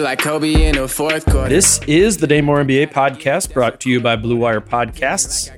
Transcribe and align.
Like 0.00 0.20
Kobe 0.20 0.66
in 0.66 0.76
the 0.76 0.88
fourth 0.88 1.26
quarter. 1.26 1.50
This 1.50 1.78
is 1.86 2.16
the 2.16 2.26
Dane 2.26 2.46
Moore 2.46 2.64
NBA 2.64 2.90
podcast 2.90 3.52
brought 3.52 3.80
to 3.80 3.90
you 3.90 4.00
by 4.00 4.16
Blue 4.16 4.36
Wire 4.36 4.62
Podcasts. 4.62 5.50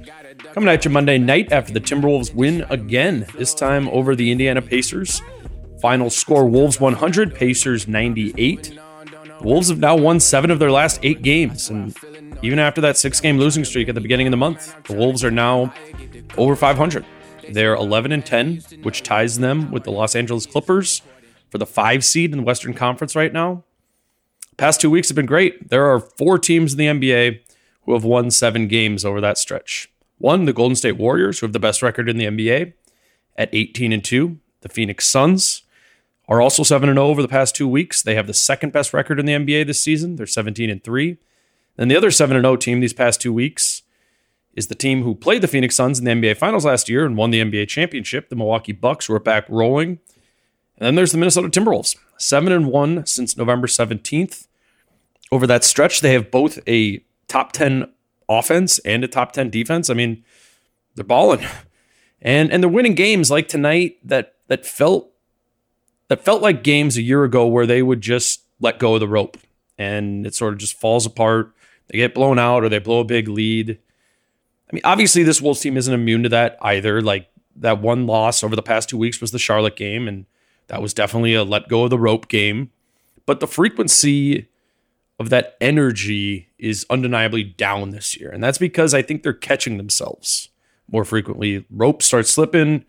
Coming 0.53 0.69
at 0.69 0.85
you 0.85 0.91
Monday 0.91 1.17
night 1.17 1.53
after 1.53 1.73
the 1.73 1.81
Timberwolves 1.81 2.35
win 2.35 2.67
again, 2.69 3.25
this 3.37 3.55
time 3.55 3.89
over 3.91 4.17
the 4.17 4.33
Indiana 4.33 4.61
Pacers. 4.61 5.23
Final 5.81 6.11
score 6.11 6.49
Wolves 6.49 6.81
100, 6.81 7.37
Pacers 7.37 7.87
98. 7.87 8.79
The 9.17 9.37
Wolves 9.43 9.69
have 9.69 9.79
now 9.79 9.97
won 9.97 10.19
seven 10.19 10.51
of 10.51 10.59
their 10.59 10.73
last 10.73 10.99
eight 11.05 11.23
games. 11.23 11.71
And 11.71 11.97
even 12.43 12.59
after 12.59 12.81
that 12.81 12.97
six 12.97 13.21
game 13.21 13.39
losing 13.39 13.65
streak 13.65 13.89
at 13.89 13.95
the 13.95 14.01
beginning 14.01 14.27
of 14.27 14.33
the 14.33 14.37
month, 14.39 14.75
the 14.89 14.95
Wolves 14.95 15.23
are 15.23 15.31
now 15.31 15.73
over 16.37 16.57
500. 16.57 17.07
They're 17.51 17.75
11 17.75 18.11
and 18.11 18.27
10, 18.27 18.63
which 18.83 19.05
ties 19.05 19.39
them 19.39 19.71
with 19.71 19.85
the 19.85 19.93
Los 19.93 20.17
Angeles 20.17 20.47
Clippers 20.47 21.01
for 21.49 21.59
the 21.59 21.67
five 21.67 22.05
seed 22.05 22.33
in 22.33 22.39
the 22.39 22.45
Western 22.45 22.75
Conference 22.75 23.15
right 23.15 23.33
now. 23.33 23.63
Past 24.63 24.81
two 24.81 24.91
weeks 24.91 25.09
have 25.09 25.17
been 25.17 25.27
great. 25.27 25.71
There 25.71 25.91
are 25.91 25.99
four 25.99 26.39
teams 26.39 26.73
in 26.73 26.79
the 26.79 26.87
NBA 26.87 27.41
who 27.83 27.95
have 27.95 28.05
won 28.05 28.31
seven 28.31 28.69
games 28.69 29.05
over 29.05 29.21
that 29.21 29.37
stretch. 29.37 29.91
One, 30.19 30.45
the 30.45 30.53
Golden 30.53 30.77
State 30.77 30.97
Warriors, 30.97 31.41
who 31.41 31.47
have 31.47 31.53
the 31.53 31.59
best 31.59 31.83
record 31.83 32.09
in 32.09 32.17
the 32.17 32.27
NBA 32.27 32.73
at 33.37 33.53
18 33.53 33.93
and 33.93 34.05
2. 34.05 34.39
The 34.61 34.69
Phoenix 34.69 35.05
Suns 35.05 35.63
are 36.29 36.41
also 36.41 36.63
7 36.63 36.89
and 36.89 36.97
0 36.97 37.09
over 37.09 37.23
the 37.23 37.27
past 37.27 37.57
two 37.57 37.67
weeks. 37.67 38.03
They 38.05 38.15
have 38.15 38.29
the 38.29 38.33
second 38.33 38.73
best 38.73 38.95
record 38.95 39.19
in 39.19 39.27
the 39.27 39.33
NBA 39.33 39.67
this 39.67 39.83
season. 39.83 40.15
They're 40.15 40.29
17 40.29 40.71
and 40.71 40.85
3. 40.85 41.17
And 41.77 41.91
the 41.91 41.97
other 41.97 42.13
7 42.13 42.37
and 42.37 42.45
0 42.45 42.55
team 42.55 42.79
these 42.79 42.93
past 42.93 43.21
two 43.21 43.33
weeks 43.33 43.83
is 44.55 44.69
the 44.69 44.77
team 44.77 45.03
who 45.03 45.17
played 45.17 45.43
the 45.43 45.49
Phoenix 45.49 45.75
Suns 45.75 45.99
in 45.99 46.05
the 46.05 46.13
NBA 46.13 46.37
Finals 46.37 46.65
last 46.65 46.89
year 46.89 47.05
and 47.05 47.17
won 47.17 47.33
the 47.33 47.43
NBA 47.43 47.67
championship, 47.67 48.29
the 48.29 48.37
Milwaukee 48.37 48.71
Bucks, 48.71 49.07
who 49.07 49.15
are 49.15 49.19
back 49.19 49.45
rolling. 49.49 49.99
And 50.79 50.87
then 50.87 50.95
there's 50.95 51.11
the 51.11 51.19
Minnesota 51.19 51.49
Timberwolves, 51.49 51.97
seven 52.17 52.53
and 52.53 52.69
one 52.69 53.05
since 53.07 53.37
November 53.37 53.67
17th. 53.67 54.47
Over 55.33 55.49
that 55.49 55.65
stretch, 55.65 56.01
they 56.01 56.13
have 56.13 56.31
both 56.31 56.61
a 56.69 57.03
top 57.27 57.51
10 57.53 57.91
offense 58.29 58.79
and 58.81 59.03
a 59.03 59.09
top 59.09 59.33
10 59.33 59.51
defense. 59.51 59.91
I 59.91 59.95
mean, 59.95 60.23
they're 60.95 61.05
balling. 61.05 61.45
And 62.25 62.53
and 62.53 62.63
they're 62.63 62.71
winning 62.71 62.95
games 62.95 63.33
like 63.33 63.49
tonight 63.49 63.97
that 64.05 64.37
that 64.47 64.65
felt 64.65 65.11
that 66.07 66.25
felt 66.25 66.41
like 66.41 66.63
games 66.63 66.97
a 66.97 67.03
year 67.03 67.25
ago 67.25 67.49
where 67.49 67.67
they 67.67 67.83
would 67.83 68.01
just 68.01 68.43
let 68.61 68.79
go 68.79 68.95
of 68.95 69.01
the 69.01 69.09
rope 69.09 69.37
and 69.77 70.25
it 70.25 70.33
sort 70.33 70.53
of 70.53 70.61
just 70.61 70.79
falls 70.79 71.05
apart. 71.05 71.53
They 71.89 71.99
get 71.99 72.15
blown 72.15 72.39
out 72.39 72.63
or 72.63 72.69
they 72.69 72.79
blow 72.79 73.01
a 73.01 73.05
big 73.05 73.27
lead. 73.27 73.71
I 73.71 74.73
mean, 74.73 74.83
obviously 74.85 75.25
this 75.25 75.43
Wolves 75.43 75.61
team 75.61 75.77
isn't 75.77 75.93
immune 75.93 76.23
to 76.23 76.29
that 76.29 76.59
either. 76.63 77.03
Like 77.03 77.29
that 77.57 77.81
one 77.81 78.07
loss 78.07 78.45
over 78.45 78.55
the 78.55 78.63
past 78.63 78.89
two 78.89 78.99
weeks 78.99 79.21
was 79.21 79.33
the 79.33 79.39
Charlotte 79.39 79.77
game, 79.77 80.07
and 80.07 80.27
that 80.69 80.81
was 80.81 80.95
definitely 80.95 81.35
a 81.35 81.45
let 81.45 81.69
go 81.69 81.85
of 81.85 81.91
the 81.91 81.99
rope 81.99 82.29
game. 82.29 82.71
But 83.27 83.41
the 83.41 83.47
frequency 83.47 84.49
of 85.23 85.31
that 85.31 85.57
energy 85.61 86.49
is 86.59 86.85
undeniably 86.91 87.45
down 87.45 87.91
this 87.91 88.19
year. 88.19 88.29
And 88.29 88.43
that's 88.43 88.59
because 88.59 88.93
I 88.93 89.03
think 89.03 89.23
they're 89.23 89.33
catching 89.33 89.77
themselves 89.77 90.49
more 90.91 91.05
frequently. 91.05 91.65
Rope 91.71 92.03
starts 92.03 92.31
slipping, 92.31 92.85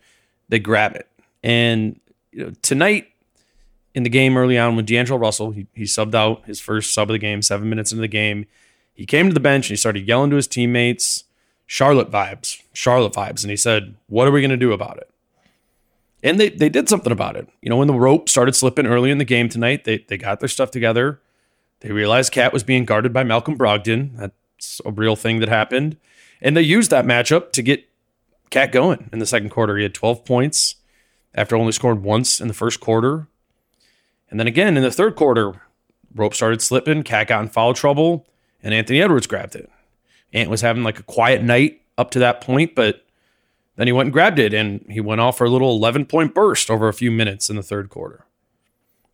they 0.48 0.58
grab 0.58 0.96
it. 0.96 1.08
And 1.42 2.00
you 2.32 2.44
know, 2.44 2.52
tonight 2.60 3.06
in 3.94 4.02
the 4.02 4.10
game 4.10 4.36
early 4.36 4.58
on 4.58 4.74
when 4.74 4.84
D'Angelo 4.84 5.18
Russell, 5.18 5.52
he, 5.52 5.68
he 5.74 5.84
subbed 5.84 6.14
out 6.14 6.44
his 6.44 6.60
first 6.60 6.92
sub 6.92 7.08
of 7.08 7.14
the 7.14 7.18
game, 7.18 7.40
seven 7.40 7.68
minutes 7.68 7.92
into 7.92 8.02
the 8.02 8.08
game. 8.08 8.46
He 8.92 9.06
came 9.06 9.28
to 9.28 9.34
the 9.34 9.40
bench 9.40 9.66
and 9.66 9.70
he 9.70 9.76
started 9.76 10.06
yelling 10.06 10.30
to 10.30 10.36
his 10.36 10.48
teammates, 10.48 11.24
Charlotte 11.66 12.10
vibes, 12.10 12.60
Charlotte 12.72 13.12
vibes. 13.12 13.42
And 13.42 13.50
he 13.50 13.56
said, 13.56 13.94
What 14.08 14.26
are 14.26 14.32
we 14.32 14.40
going 14.40 14.50
to 14.50 14.56
do 14.56 14.72
about 14.72 14.98
it? 14.98 15.08
And 16.24 16.40
they, 16.40 16.48
they 16.48 16.68
did 16.68 16.88
something 16.88 17.12
about 17.12 17.36
it. 17.36 17.48
You 17.62 17.70
know, 17.70 17.76
when 17.76 17.86
the 17.86 17.94
rope 17.94 18.28
started 18.28 18.56
slipping 18.56 18.86
early 18.86 19.10
in 19.10 19.18
the 19.18 19.24
game 19.24 19.48
tonight, 19.48 19.84
they, 19.84 19.98
they 20.08 20.16
got 20.16 20.40
their 20.40 20.48
stuff 20.48 20.70
together. 20.70 21.20
They 21.84 21.92
realized 21.92 22.32
Cat 22.32 22.54
was 22.54 22.62
being 22.62 22.86
guarded 22.86 23.12
by 23.12 23.24
Malcolm 23.24 23.58
Brogdon. 23.58 24.16
That's 24.16 24.80
a 24.86 24.90
real 24.90 25.16
thing 25.16 25.40
that 25.40 25.50
happened. 25.50 25.98
And 26.40 26.56
they 26.56 26.62
used 26.62 26.90
that 26.90 27.04
matchup 27.04 27.52
to 27.52 27.62
get 27.62 27.86
Cat 28.48 28.72
going 28.72 29.10
in 29.12 29.18
the 29.18 29.26
second 29.26 29.50
quarter. 29.50 29.76
He 29.76 29.82
had 29.82 29.92
12 29.92 30.24
points 30.24 30.76
after 31.34 31.54
only 31.54 31.72
scoring 31.72 32.02
once 32.02 32.40
in 32.40 32.48
the 32.48 32.54
first 32.54 32.80
quarter. 32.80 33.28
And 34.30 34.40
then 34.40 34.46
again 34.46 34.78
in 34.78 34.82
the 34.82 34.90
third 34.90 35.14
quarter, 35.14 35.60
rope 36.14 36.32
started 36.32 36.62
slipping. 36.62 37.02
Cat 37.02 37.28
got 37.28 37.42
in 37.42 37.48
foul 37.50 37.74
trouble, 37.74 38.26
and 38.62 38.72
Anthony 38.72 39.02
Edwards 39.02 39.26
grabbed 39.26 39.54
it. 39.54 39.70
Ant 40.32 40.48
was 40.48 40.62
having 40.62 40.84
like 40.84 40.98
a 40.98 41.02
quiet 41.02 41.42
night 41.42 41.82
up 41.98 42.10
to 42.12 42.18
that 42.18 42.40
point, 42.40 42.74
but 42.74 43.04
then 43.76 43.88
he 43.88 43.92
went 43.92 44.06
and 44.06 44.12
grabbed 44.14 44.38
it, 44.38 44.54
and 44.54 44.86
he 44.88 45.02
went 45.02 45.20
off 45.20 45.36
for 45.36 45.44
a 45.44 45.50
little 45.50 45.76
11 45.76 46.06
point 46.06 46.34
burst 46.34 46.70
over 46.70 46.88
a 46.88 46.94
few 46.94 47.10
minutes 47.10 47.50
in 47.50 47.56
the 47.56 47.62
third 47.62 47.90
quarter. 47.90 48.24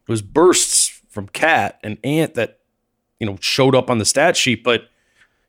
It 0.07 0.13
was 0.13 0.23
bursts 0.23 1.03
from 1.09 1.27
Cat 1.27 1.81
and 1.83 1.99
Ant 2.05 2.35
that 2.35 2.60
you 3.21 3.27
know, 3.27 3.39
showed 3.41 3.77
up 3.77 3.91
on 3.91 3.99
the 3.99 4.05
stat 4.05 4.37
sheet, 4.37 4.65
but 4.65 4.89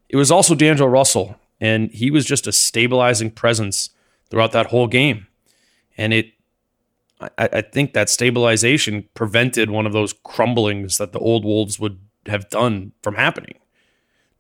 it 0.10 0.18
was 0.18 0.30
also 0.30 0.54
D'Angelo 0.54 0.90
Russell, 0.90 1.40
and 1.60 1.90
he 1.92 2.12
was 2.12 2.26
just 2.26 2.46
a 2.46 2.52
stabilizing 2.52 3.32
presence 3.32 3.90
throughout 4.30 4.52
that 4.52 4.68
whole 4.68 4.88
game. 4.88 5.28
And 5.98 6.14
it, 6.14 6.34
I, 7.20 7.32
I 7.38 7.62
think 7.62 7.94
that 7.94 8.10
stabilization 8.10 9.08
prevented 9.14 9.70
one 9.70 9.86
of 9.86 9.94
those 9.94 10.14
crumblings 10.14 10.98
that 10.98 11.14
the 11.14 11.20
old 11.20 11.46
Wolves 11.46 11.80
would 11.80 12.00
have 12.28 12.50
done 12.50 12.92
from 13.02 13.16
happening. 13.16 13.56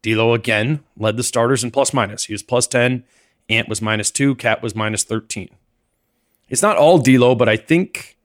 D'Lo 0.02 0.34
again 0.34 0.84
led 0.98 1.18
the 1.18 1.24
starters 1.24 1.64
in 1.64 1.72
plus 1.72 1.94
minus. 1.94 2.26
He 2.26 2.34
was 2.34 2.44
plus 2.44 2.68
10. 2.68 3.04
Ant 3.50 3.70
was 3.70 3.82
minus 3.82 4.12
two. 4.12 4.36
Cat 4.36 4.62
was 4.62 4.76
minus 4.76 5.04
13. 5.04 5.50
It's 6.50 6.62
not 6.62 6.78
all 6.78 6.98
D'Lo, 6.98 7.36
but 7.36 7.48
I 7.48 7.56
think 7.56 8.18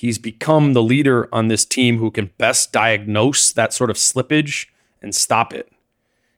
He's 0.00 0.16
become 0.16 0.72
the 0.72 0.82
leader 0.82 1.28
on 1.30 1.48
this 1.48 1.66
team 1.66 1.98
who 1.98 2.10
can 2.10 2.30
best 2.38 2.72
diagnose 2.72 3.52
that 3.52 3.74
sort 3.74 3.90
of 3.90 3.96
slippage 3.96 4.68
and 5.02 5.14
stop 5.14 5.52
it. 5.52 5.70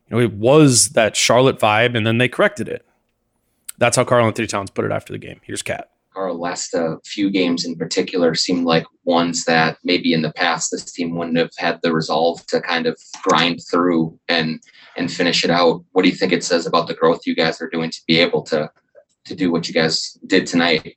You 0.08 0.16
know, 0.16 0.20
it 0.20 0.32
was 0.32 0.88
that 0.94 1.14
Charlotte 1.14 1.60
vibe, 1.60 1.96
and 1.96 2.04
then 2.04 2.18
they 2.18 2.28
corrected 2.28 2.68
it. 2.68 2.84
That's 3.78 3.96
how 3.96 4.02
Karl-Anthony 4.02 4.48
Towns 4.48 4.70
put 4.70 4.84
it 4.84 4.90
after 4.90 5.12
the 5.12 5.18
game. 5.20 5.40
Here's 5.44 5.62
Cat. 5.62 5.90
Our 6.16 6.32
last 6.32 6.74
uh, 6.74 6.96
few 7.04 7.30
games 7.30 7.64
in 7.64 7.76
particular 7.76 8.34
seemed 8.34 8.64
like 8.64 8.84
ones 9.04 9.44
that 9.44 9.78
maybe 9.84 10.12
in 10.12 10.22
the 10.22 10.32
past 10.32 10.72
this 10.72 10.90
team 10.90 11.14
wouldn't 11.14 11.38
have 11.38 11.52
had 11.56 11.78
the 11.82 11.92
resolve 11.92 12.44
to 12.46 12.60
kind 12.60 12.88
of 12.88 12.98
grind 13.22 13.60
through 13.70 14.18
and 14.28 14.60
and 14.96 15.08
finish 15.08 15.44
it 15.44 15.50
out. 15.50 15.84
What 15.92 16.02
do 16.02 16.08
you 16.08 16.16
think 16.16 16.32
it 16.32 16.42
says 16.42 16.66
about 16.66 16.88
the 16.88 16.94
growth 16.94 17.28
you 17.28 17.36
guys 17.36 17.62
are 17.62 17.70
doing 17.70 17.90
to 17.90 18.00
be 18.08 18.18
able 18.18 18.42
to 18.42 18.68
to 19.26 19.34
do 19.36 19.52
what 19.52 19.68
you 19.68 19.72
guys 19.72 20.18
did 20.26 20.48
tonight? 20.48 20.96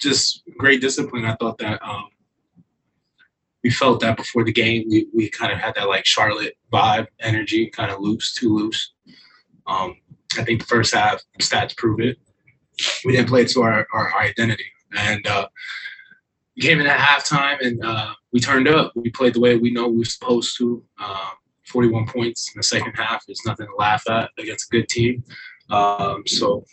Just 0.00 0.42
great 0.56 0.80
discipline. 0.80 1.24
I 1.24 1.36
thought 1.36 1.58
that 1.58 1.80
um, 1.82 2.08
we 3.62 3.70
felt 3.70 4.00
that 4.00 4.16
before 4.16 4.44
the 4.44 4.52
game. 4.52 4.88
We, 4.88 5.06
we 5.14 5.28
kind 5.28 5.52
of 5.52 5.58
had 5.58 5.74
that 5.74 5.88
like 5.88 6.06
Charlotte 6.06 6.56
vibe, 6.72 7.08
energy, 7.20 7.66
kind 7.66 7.90
of 7.90 8.00
loose, 8.00 8.34
too 8.34 8.54
loose. 8.54 8.92
Um, 9.66 9.96
I 10.38 10.44
think 10.44 10.60
the 10.60 10.66
first 10.66 10.94
half 10.94 11.22
stats 11.40 11.76
prove 11.76 12.00
it. 12.00 12.18
we 13.04 13.12
didn't 13.12 13.28
play 13.28 13.44
to 13.44 13.62
our, 13.62 13.86
our 13.92 14.14
identity. 14.18 14.64
And 14.96 15.26
uh, 15.26 15.48
came 16.60 16.80
in 16.80 16.86
at 16.86 16.98
halftime 16.98 17.58
and 17.60 17.84
uh, 17.84 18.14
we 18.32 18.40
turned 18.40 18.68
up. 18.68 18.92
We 18.94 19.10
played 19.10 19.34
the 19.34 19.40
way 19.40 19.56
we 19.56 19.70
know 19.70 19.88
we 19.88 19.98
were 19.98 20.04
supposed 20.04 20.56
to. 20.58 20.84
Um, 20.98 21.32
41 21.66 22.06
points 22.06 22.50
in 22.54 22.58
the 22.58 22.62
second 22.62 22.92
half 22.94 23.24
is 23.28 23.42
nothing 23.46 23.66
to 23.66 23.74
laugh 23.76 24.08
at 24.08 24.30
against 24.38 24.72
a 24.72 24.76
good 24.76 24.88
team. 24.88 25.24
Um, 25.70 26.24
so, 26.26 26.64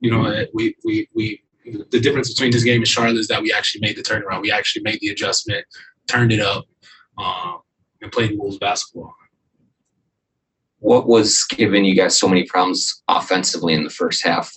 you 0.00 0.10
know, 0.10 0.44
we, 0.52 0.74
we, 0.84 1.08
we, 1.14 1.42
the 1.90 2.00
difference 2.00 2.32
between 2.32 2.50
this 2.50 2.64
game 2.64 2.80
and 2.80 2.88
Charlotte 2.88 3.16
is 3.16 3.28
that 3.28 3.42
we 3.42 3.52
actually 3.52 3.80
made 3.80 3.96
the 3.96 4.02
turnaround. 4.02 4.42
We 4.42 4.52
actually 4.52 4.82
made 4.82 5.00
the 5.00 5.08
adjustment, 5.08 5.64
turned 6.06 6.32
it 6.32 6.40
up, 6.40 6.66
um, 7.16 7.60
and 8.02 8.12
played 8.12 8.38
Wolves 8.38 8.58
basketball. 8.58 9.14
What 10.80 11.08
was 11.08 11.44
giving 11.44 11.84
you 11.84 11.94
guys 11.94 12.18
so 12.18 12.28
many 12.28 12.44
problems 12.44 13.02
offensively 13.08 13.74
in 13.74 13.84
the 13.84 13.90
first 13.90 14.22
half? 14.22 14.52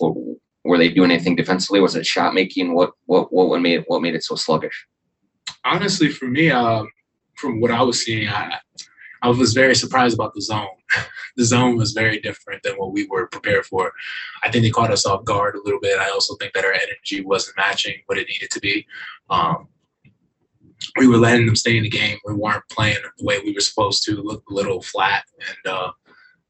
Were 0.64 0.78
they 0.78 0.88
doing 0.88 1.10
anything 1.10 1.34
defensively? 1.34 1.80
Was 1.80 1.96
it 1.96 2.06
shot 2.06 2.34
making? 2.34 2.74
What 2.74 2.92
what 3.06 3.32
what 3.32 3.60
made 3.60 3.84
what 3.88 4.02
made 4.02 4.14
it 4.14 4.22
so 4.22 4.36
sluggish? 4.36 4.86
Honestly, 5.64 6.08
for 6.08 6.26
me, 6.26 6.50
um, 6.50 6.88
from 7.36 7.60
what 7.60 7.72
I 7.72 7.82
was 7.82 8.04
seeing, 8.04 8.28
I 8.28 8.58
I 9.22 9.28
was 9.28 9.54
very 9.54 9.74
surprised 9.74 10.14
about 10.14 10.34
the 10.34 10.42
zone. 10.42 10.66
the 11.36 11.44
zone 11.44 11.76
was 11.76 11.92
very 11.92 12.20
different 12.20 12.62
than 12.62 12.74
what 12.74 12.92
we 12.92 13.06
were 13.06 13.28
prepared 13.28 13.64
for. 13.64 13.92
I 14.42 14.50
think 14.50 14.64
they 14.64 14.70
caught 14.70 14.90
us 14.90 15.06
off 15.06 15.24
guard 15.24 15.54
a 15.54 15.62
little 15.64 15.80
bit. 15.80 15.98
I 15.98 16.10
also 16.10 16.34
think 16.36 16.52
that 16.54 16.64
our 16.64 16.72
energy 16.72 17.22
wasn't 17.24 17.56
matching 17.56 17.94
what 18.06 18.18
it 18.18 18.28
needed 18.28 18.50
to 18.50 18.60
be. 18.60 18.86
Um, 19.30 19.68
we 20.98 21.06
were 21.06 21.16
letting 21.16 21.46
them 21.46 21.56
stay 21.56 21.76
in 21.76 21.84
the 21.84 21.88
game. 21.88 22.18
We 22.26 22.34
weren't 22.34 22.68
playing 22.68 22.98
the 23.18 23.24
way 23.24 23.38
we 23.38 23.52
were 23.52 23.60
supposed 23.60 24.02
to. 24.04 24.16
Look 24.16 24.42
a 24.50 24.54
little 24.54 24.82
flat, 24.82 25.24
and 25.38 25.72
uh, 25.72 25.92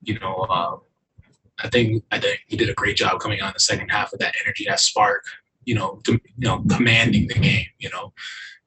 you 0.03 0.19
know, 0.19 0.47
uh, 0.49 0.77
I 1.59 1.69
think 1.69 2.03
I 2.11 2.19
think 2.19 2.41
he 2.47 2.57
did 2.57 2.71
a 2.71 2.75
great 2.75 2.97
job 2.97 3.21
coming 3.21 3.43
on 3.43 3.53
the 3.53 3.61
second 3.61 3.91
half 3.91 4.11
with 4.11 4.21
that 4.21 4.35
energy, 4.43 4.65
that 4.69 4.81
spark. 4.81 5.25
You 5.65 5.75
know, 5.77 6.01
to, 6.05 6.13
you 6.13 6.21
know, 6.49 6.65
commanding 6.75 7.29
the 7.29 7.35
game. 7.35 7.67
You 7.79 7.91
know, 7.91 8.13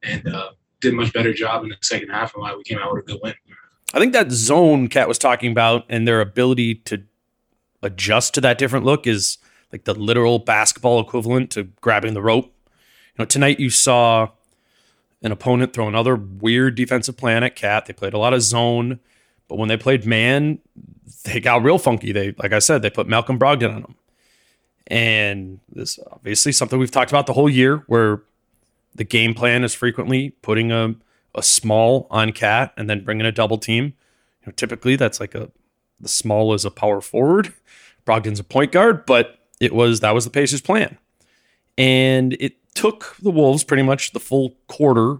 and 0.03 0.27
uh, 0.27 0.51
did 0.81 0.93
a 0.93 0.95
much 0.95 1.13
better 1.13 1.33
job 1.33 1.63
in 1.63 1.69
the 1.69 1.77
second 1.81 2.09
half, 2.09 2.33
and 2.33 2.41
why 2.41 2.55
we 2.55 2.63
came 2.63 2.77
out 2.77 2.93
with 2.93 3.03
a 3.03 3.07
good 3.07 3.19
win. 3.23 3.33
I 3.95 3.99
think 3.99 4.11
that 4.11 4.29
zone 4.29 4.89
Cat 4.89 5.07
was 5.07 5.17
talking 5.17 5.51
about 5.53 5.85
and 5.87 6.05
their 6.05 6.19
ability 6.19 6.75
to 6.75 7.03
adjust 7.81 8.33
to 8.33 8.41
that 8.41 8.57
different 8.57 8.83
look 8.83 9.07
is 9.07 9.37
like 9.71 9.85
the 9.85 9.93
literal 9.93 10.37
basketball 10.37 10.99
equivalent 10.99 11.49
to 11.51 11.63
grabbing 11.79 12.13
the 12.13 12.21
rope. 12.21 12.45
You 12.45 13.19
know, 13.19 13.25
tonight 13.25 13.57
you 13.57 13.69
saw 13.69 14.27
an 15.23 15.31
opponent 15.31 15.71
throw 15.71 15.87
another 15.87 16.15
weird 16.17 16.75
defensive 16.75 17.15
plan 17.15 17.43
at 17.45 17.55
Cat. 17.55 17.85
They 17.85 17.93
played 17.93 18.13
a 18.13 18.17
lot 18.17 18.33
of 18.33 18.41
zone, 18.41 18.99
but 19.47 19.57
when 19.57 19.69
they 19.69 19.77
played 19.77 20.05
man, 20.05 20.59
they 21.23 21.39
got 21.39 21.63
real 21.63 21.77
funky. 21.77 22.11
They, 22.11 22.33
like 22.37 22.51
I 22.51 22.59
said, 22.59 22.81
they 22.81 22.89
put 22.89 23.07
Malcolm 23.07 23.39
Brogdon 23.39 23.75
on 23.75 23.81
them. 23.81 23.95
And 24.87 25.59
this 25.71 25.99
obviously 26.11 26.51
something 26.51 26.77
we've 26.77 26.91
talked 26.91 27.11
about 27.11 27.27
the 27.27 27.33
whole 27.33 27.49
year 27.49 27.77
where 27.87 28.23
the 28.93 29.05
game 29.05 29.33
plan 29.33 29.63
is 29.63 29.73
frequently 29.73 30.31
putting 30.41 30.73
a 30.73 30.95
a 31.35 31.43
small 31.43 32.07
on 32.09 32.31
cat 32.31 32.73
and 32.77 32.89
then 32.89 33.03
bring 33.03 33.19
in 33.19 33.25
a 33.25 33.31
double 33.31 33.57
team. 33.57 33.85
You 34.41 34.47
know, 34.47 34.53
typically 34.53 34.95
that's 34.95 35.19
like 35.19 35.35
a 35.35 35.51
the 35.99 36.07
small 36.09 36.53
is 36.53 36.65
a 36.65 36.71
power 36.71 37.01
forward, 37.01 37.53
Brogdon's 38.05 38.39
a 38.39 38.43
point 38.43 38.71
guard, 38.71 39.05
but 39.05 39.39
it 39.59 39.73
was 39.73 39.99
that 40.01 40.13
was 40.13 40.25
the 40.25 40.31
Pacers' 40.31 40.61
plan, 40.61 40.97
and 41.77 42.33
it 42.39 42.55
took 42.75 43.15
the 43.21 43.31
Wolves 43.31 43.63
pretty 43.63 43.83
much 43.83 44.11
the 44.11 44.19
full 44.19 44.55
quarter 44.67 45.19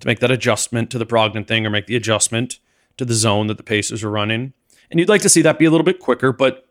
to 0.00 0.06
make 0.06 0.18
that 0.20 0.30
adjustment 0.30 0.90
to 0.90 0.98
the 0.98 1.06
Brogdon 1.06 1.46
thing 1.46 1.64
or 1.64 1.70
make 1.70 1.86
the 1.86 1.96
adjustment 1.96 2.58
to 2.96 3.04
the 3.04 3.14
zone 3.14 3.46
that 3.46 3.56
the 3.56 3.62
Pacers 3.62 4.02
are 4.02 4.10
running. 4.10 4.52
And 4.90 5.00
you'd 5.00 5.08
like 5.08 5.22
to 5.22 5.28
see 5.28 5.42
that 5.42 5.58
be 5.58 5.64
a 5.64 5.70
little 5.70 5.84
bit 5.84 6.00
quicker, 6.00 6.32
but 6.32 6.68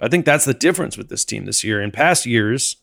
I 0.00 0.08
think 0.08 0.24
that's 0.24 0.44
the 0.44 0.54
difference 0.54 0.96
with 0.96 1.08
this 1.08 1.24
team 1.24 1.44
this 1.44 1.64
year. 1.64 1.82
In 1.82 1.90
past 1.90 2.26
years, 2.26 2.76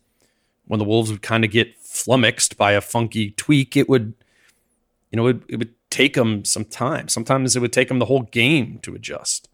when 0.66 0.80
the 0.80 0.86
Wolves 0.86 1.12
would 1.12 1.22
kind 1.22 1.46
of 1.46 1.52
get 1.52 1.80
flummoxed 1.80 2.58
by 2.58 2.74
a 2.74 2.82
funky 2.82 3.32
tweak, 3.32 3.78
it 3.78 3.88
would 3.88 4.14
you 5.12 5.18
know, 5.18 5.28
it, 5.28 5.38
it 5.48 5.58
would 5.58 5.74
take 5.90 6.14
them 6.14 6.44
some 6.44 6.66
time. 6.66 7.08
Sometimes 7.08 7.56
it 7.56 7.60
would 7.60 7.74
take 7.74 7.88
them 7.88 8.00
the 8.00 8.06
whole 8.06 8.24
game 8.24 8.80
to 8.84 8.96
adjust. 8.96 9.50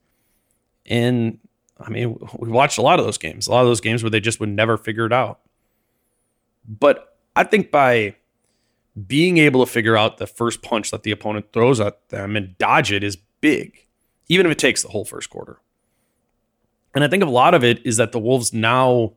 And 0.86 1.40
I 1.80 1.90
mean, 1.90 2.18
we 2.38 2.50
watched 2.50 2.78
a 2.78 2.82
lot 2.82 3.00
of 3.00 3.06
those 3.06 3.18
games, 3.18 3.48
a 3.48 3.52
lot 3.52 3.62
of 3.62 3.68
those 3.68 3.82
games 3.82 4.04
where 4.04 4.10
they 4.10 4.20
just 4.20 4.40
would 4.40 4.50
never 4.50 4.78
figure 4.78 5.06
it 5.06 5.14
out. 5.14 5.40
But 6.68 7.18
I 7.36 7.44
think 7.44 7.72
by 7.72 8.16
being 9.08 9.38
able 9.38 9.66
to 9.66 9.72
figure 9.72 9.98
out 9.98 10.18
the 10.18 10.28
first 10.28 10.62
punch 10.62 10.92
that 10.92 11.04
the 11.04 11.12
opponent 11.12 11.54
throws 11.54 11.80
at 11.80 12.10
them 12.10 12.36
and 12.36 12.58
dodge 12.58 12.92
it 12.92 13.04
is 13.04 13.18
big, 13.40 13.86
even 14.28 14.46
if 14.46 14.52
it 14.52 14.60
takes 14.60 14.84
the 14.84 14.90
whole 14.90 15.06
first 15.06 15.30
quarter. 15.30 15.60
And 16.94 17.04
I 17.04 17.08
think 17.08 17.24
a 17.24 17.28
lot 17.28 17.54
of 17.54 17.64
it 17.64 17.86
is 17.86 17.98
that 17.98 18.12
the 18.12 18.20
Wolves 18.20 18.54
now 18.54 19.14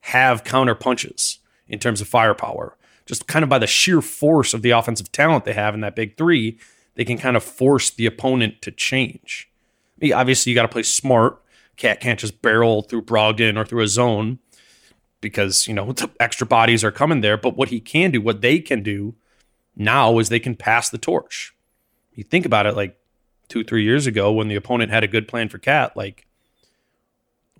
have 0.00 0.44
counter 0.44 0.74
punches 0.74 1.40
in 1.66 1.78
terms 1.78 2.00
of 2.00 2.08
firepower 2.08 2.76
just 3.06 3.26
kind 3.26 3.42
of 3.42 3.48
by 3.48 3.58
the 3.58 3.66
sheer 3.66 4.02
force 4.02 4.52
of 4.52 4.62
the 4.62 4.70
offensive 4.70 5.10
talent 5.12 5.44
they 5.44 5.52
have 5.52 5.74
in 5.74 5.80
that 5.80 5.96
big 5.96 6.16
three, 6.16 6.58
they 6.96 7.04
can 7.04 7.16
kind 7.16 7.36
of 7.36 7.44
force 7.44 7.90
the 7.90 8.06
opponent 8.06 8.60
to 8.62 8.70
change. 8.70 9.48
I 9.96 10.04
mean, 10.04 10.12
obviously, 10.12 10.50
you 10.50 10.56
got 10.56 10.62
to 10.62 10.68
play 10.68 10.82
smart. 10.82 11.40
Cat 11.76 12.00
can't 12.00 12.18
just 12.18 12.42
barrel 12.42 12.82
through 12.82 13.02
Brogdon 13.02 13.56
or 13.56 13.64
through 13.64 13.82
a 13.82 13.88
zone 13.88 14.38
because, 15.20 15.66
you 15.68 15.74
know, 15.74 15.92
the 15.92 16.10
extra 16.18 16.46
bodies 16.46 16.82
are 16.82 16.90
coming 16.92 17.20
there. 17.20 17.36
But 17.36 17.56
what 17.56 17.68
he 17.68 17.80
can 17.80 18.10
do, 18.10 18.20
what 18.20 18.40
they 18.40 18.58
can 18.58 18.82
do 18.82 19.14
now 19.76 20.18
is 20.18 20.28
they 20.28 20.40
can 20.40 20.56
pass 20.56 20.88
the 20.88 20.98
torch. 20.98 21.54
You 22.14 22.24
think 22.24 22.44
about 22.44 22.66
it 22.66 22.74
like 22.74 22.98
two, 23.48 23.62
three 23.62 23.84
years 23.84 24.06
ago 24.06 24.32
when 24.32 24.48
the 24.48 24.56
opponent 24.56 24.90
had 24.90 25.04
a 25.04 25.08
good 25.08 25.28
plan 25.28 25.48
for 25.48 25.58
Cat, 25.58 25.96
like 25.96 26.26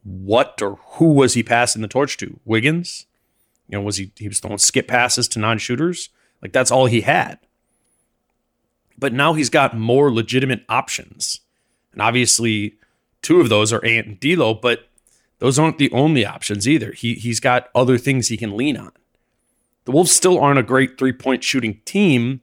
what 0.03 0.61
or 0.63 0.79
who 0.93 1.13
was 1.13 1.35
he 1.35 1.43
passing 1.43 1.83
the 1.83 1.89
torch 1.89 2.17
to? 2.19 2.41
Wiggins? 2.45 3.07
You 3.69 3.79
know, 3.79 3.83
was 3.83 3.97
he 3.97 4.13
he 4.17 4.29
was 4.29 4.41
throwing 4.41 4.59
skip 4.59 4.89
passes 4.89 5.29
to 5.29 5.39
non-shooters? 5.39 6.11
Like 6.43 6.53
that's 6.53 6.71
all 6.71 6.87
he 6.87 7.01
had. 7.03 7.39
But 8.99 9.13
now 9.13 9.35
he's 9.35 9.51
got 9.51 9.77
more 9.77 10.13
legitimate 10.13 10.65
options. 10.69 11.41
And 11.93 12.01
obviously, 12.01 12.75
two 13.23 13.41
of 13.41 13.49
those 13.49 13.73
are 13.73 13.85
Ant 13.85 14.07
and 14.07 14.21
D'Lo, 14.21 14.55
but 14.55 14.89
those 15.39 15.59
aren't 15.59 15.79
the 15.79 15.91
only 15.93 16.25
options 16.25 16.69
either. 16.69 16.93
He 16.93 17.15
he's 17.15 17.41
got 17.41 17.69
other 17.75 17.99
things 17.99 18.29
he 18.29 18.37
can 18.37 18.57
lean 18.57 18.77
on. 18.77 18.93
The 19.85 19.93
Wolves 19.93 20.13
still 20.13 20.39
aren't 20.41 20.59
a 20.59 20.65
great 20.65 20.99
three-point 20.99 21.45
shooting 21.45 21.81
team, 21.85 22.41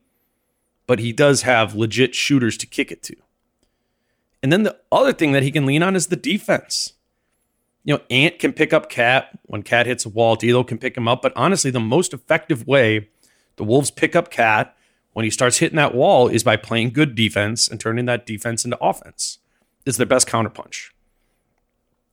but 0.86 0.98
he 0.98 1.12
does 1.12 1.42
have 1.42 1.74
legit 1.74 2.14
shooters 2.14 2.56
to 2.58 2.66
kick 2.66 2.90
it 2.90 3.02
to. 3.04 3.16
And 4.42 4.52
then 4.52 4.62
the 4.62 4.78
other 4.90 5.12
thing 5.12 5.32
that 5.32 5.42
he 5.42 5.50
can 5.50 5.66
lean 5.66 5.82
on 5.82 5.96
is 5.96 6.06
the 6.06 6.16
defense 6.16 6.94
you 7.84 7.94
know, 7.94 8.02
Ant 8.10 8.38
can 8.38 8.52
pick 8.52 8.72
up 8.72 8.88
Cat 8.88 9.38
when 9.42 9.62
Cat 9.62 9.86
hits 9.86 10.06
a 10.06 10.08
wall. 10.08 10.36
D'Lo 10.36 10.64
can 10.64 10.78
pick 10.78 10.96
him 10.96 11.06
up, 11.06 11.22
but 11.22 11.32
honestly, 11.36 11.70
the 11.70 11.80
most 11.80 12.14
effective 12.14 12.66
way 12.66 13.08
the 13.56 13.64
Wolves 13.64 13.90
pick 13.90 14.16
up 14.16 14.30
Cat 14.30 14.74
when 15.12 15.24
he 15.24 15.30
starts 15.30 15.58
hitting 15.58 15.76
that 15.76 15.94
wall 15.94 16.28
is 16.28 16.42
by 16.42 16.56
playing 16.56 16.90
good 16.90 17.14
defense 17.14 17.68
and 17.68 17.78
turning 17.78 18.06
that 18.06 18.26
defense 18.26 18.64
into 18.64 18.82
offense. 18.82 19.38
It's 19.86 19.98
their 19.98 20.06
best 20.06 20.26
counterpunch. 20.26 20.90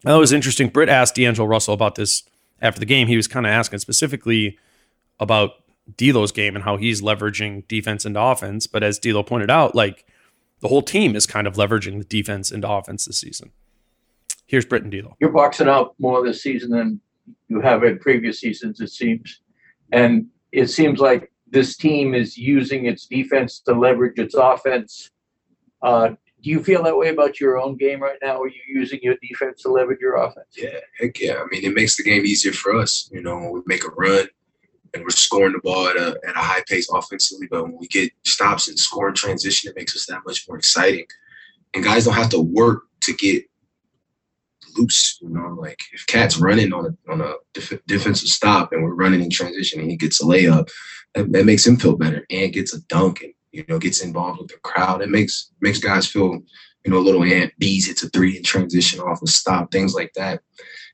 That 0.03 0.15
was 0.15 0.33
interesting. 0.33 0.67
Britt 0.67 0.89
asked 0.89 1.15
D'Angelo 1.15 1.47
Russell 1.47 1.73
about 1.73 1.95
this 1.95 2.23
after 2.61 2.79
the 2.79 2.85
game. 2.85 3.07
He 3.07 3.15
was 3.15 3.27
kind 3.27 3.45
of 3.45 3.51
asking 3.51 3.79
specifically 3.79 4.57
about 5.19 5.51
D'Lo's 5.97 6.31
game 6.31 6.55
and 6.55 6.65
how 6.65 6.77
he's 6.77 7.01
leveraging 7.01 7.67
defense 7.67 8.05
into 8.05 8.21
offense. 8.21 8.67
But 8.67 8.83
as 8.83 8.99
D'Lo 8.99 9.23
pointed 9.23 9.49
out, 9.49 9.73
like 9.73 10.05
the 10.59 10.67
whole 10.67 10.81
team 10.81 11.15
is 11.15 11.25
kind 11.25 11.47
of 11.47 11.55
leveraging 11.55 11.97
the 11.97 12.03
defense 12.03 12.51
into 12.51 12.69
offense 12.69 13.05
this 13.05 13.19
season. 13.19 13.51
Here's 14.51 14.65
Britt 14.65 14.83
on 14.83 14.89
D'Lo. 14.89 15.15
You're 15.21 15.31
boxing 15.31 15.69
out 15.69 15.95
more 15.97 16.21
this 16.25 16.43
season 16.43 16.71
than 16.71 16.99
you 17.47 17.61
have 17.61 17.85
in 17.85 17.99
previous 17.99 18.41
seasons, 18.41 18.81
it 18.81 18.89
seems. 18.89 19.39
And 19.93 20.27
it 20.51 20.67
seems 20.67 20.99
like 20.99 21.31
this 21.49 21.77
team 21.77 22.13
is 22.13 22.37
using 22.37 22.85
its 22.85 23.05
defense 23.05 23.61
to 23.61 23.73
leverage 23.73 24.19
its 24.19 24.35
offense. 24.35 25.09
Uh, 25.81 26.09
do 26.43 26.49
you 26.49 26.61
feel 26.61 26.83
that 26.83 26.97
way 26.97 27.09
about 27.09 27.39
your 27.39 27.61
own 27.61 27.77
game 27.77 28.01
right 28.01 28.17
now? 28.21 28.41
Are 28.41 28.47
you 28.49 28.59
using 28.67 28.99
your 29.01 29.15
defense 29.21 29.61
to 29.61 29.69
leverage 29.71 30.01
your 30.01 30.17
offense? 30.17 30.47
Yeah, 30.57 30.79
heck 30.99 31.17
yeah. 31.21 31.35
I 31.35 31.45
mean, 31.49 31.63
it 31.63 31.73
makes 31.73 31.95
the 31.95 32.03
game 32.03 32.25
easier 32.25 32.51
for 32.51 32.75
us. 32.75 33.09
You 33.09 33.21
know, 33.21 33.51
we 33.53 33.61
make 33.65 33.85
a 33.85 33.89
run 33.91 34.27
and 34.93 35.03
we're 35.03 35.11
scoring 35.11 35.53
the 35.53 35.61
ball 35.63 35.87
at 35.87 35.95
a, 35.95 36.19
at 36.27 36.35
a 36.35 36.39
high 36.39 36.63
pace 36.67 36.89
offensively, 36.93 37.47
but 37.49 37.63
when 37.63 37.77
we 37.79 37.87
get 37.87 38.11
stops 38.25 38.67
and 38.67 38.77
score 38.77 39.07
in 39.07 39.15
transition, 39.15 39.69
it 39.69 39.77
makes 39.77 39.95
us 39.95 40.07
that 40.07 40.23
much 40.25 40.45
more 40.49 40.57
exciting. 40.57 41.05
And 41.73 41.85
guys 41.85 42.03
don't 42.03 42.15
have 42.15 42.31
to 42.31 42.41
work 42.41 42.83
to 43.03 43.13
get 43.13 43.45
loose. 44.77 45.17
You 45.21 45.29
know, 45.29 45.55
like 45.59 45.81
if 45.93 46.05
Cat's 46.07 46.37
running 46.37 46.73
on 46.73 46.85
a 46.85 47.11
on 47.11 47.21
a 47.21 47.33
def- 47.53 47.85
defensive 47.85 48.29
stop 48.29 48.71
and 48.71 48.83
we're 48.83 48.93
running 48.93 49.21
in 49.21 49.29
transition 49.29 49.79
and 49.79 49.89
he 49.89 49.97
gets 49.97 50.21
a 50.21 50.25
layup, 50.25 50.69
that, 51.15 51.31
that, 51.31 51.45
makes 51.45 51.65
him 51.65 51.77
feel 51.77 51.95
better 51.97 52.25
and 52.29 52.53
gets 52.53 52.73
a 52.73 52.81
dunk 52.83 53.21
and 53.21 53.33
you 53.51 53.65
know 53.67 53.79
gets 53.79 54.01
involved 54.01 54.39
with 54.39 54.49
the 54.49 54.57
crowd. 54.63 55.01
It 55.01 55.09
makes 55.09 55.51
makes 55.61 55.79
guys 55.79 56.07
feel 56.07 56.41
you 56.85 56.91
know 56.91 56.97
a 56.97 56.99
little 56.99 57.23
ant. 57.23 57.53
Bees 57.57 57.87
hits 57.87 58.03
a 58.03 58.09
three 58.09 58.37
in 58.37 58.43
transition 58.43 58.99
off 58.99 59.21
a 59.21 59.27
stop, 59.27 59.71
things 59.71 59.93
like 59.93 60.13
that. 60.15 60.41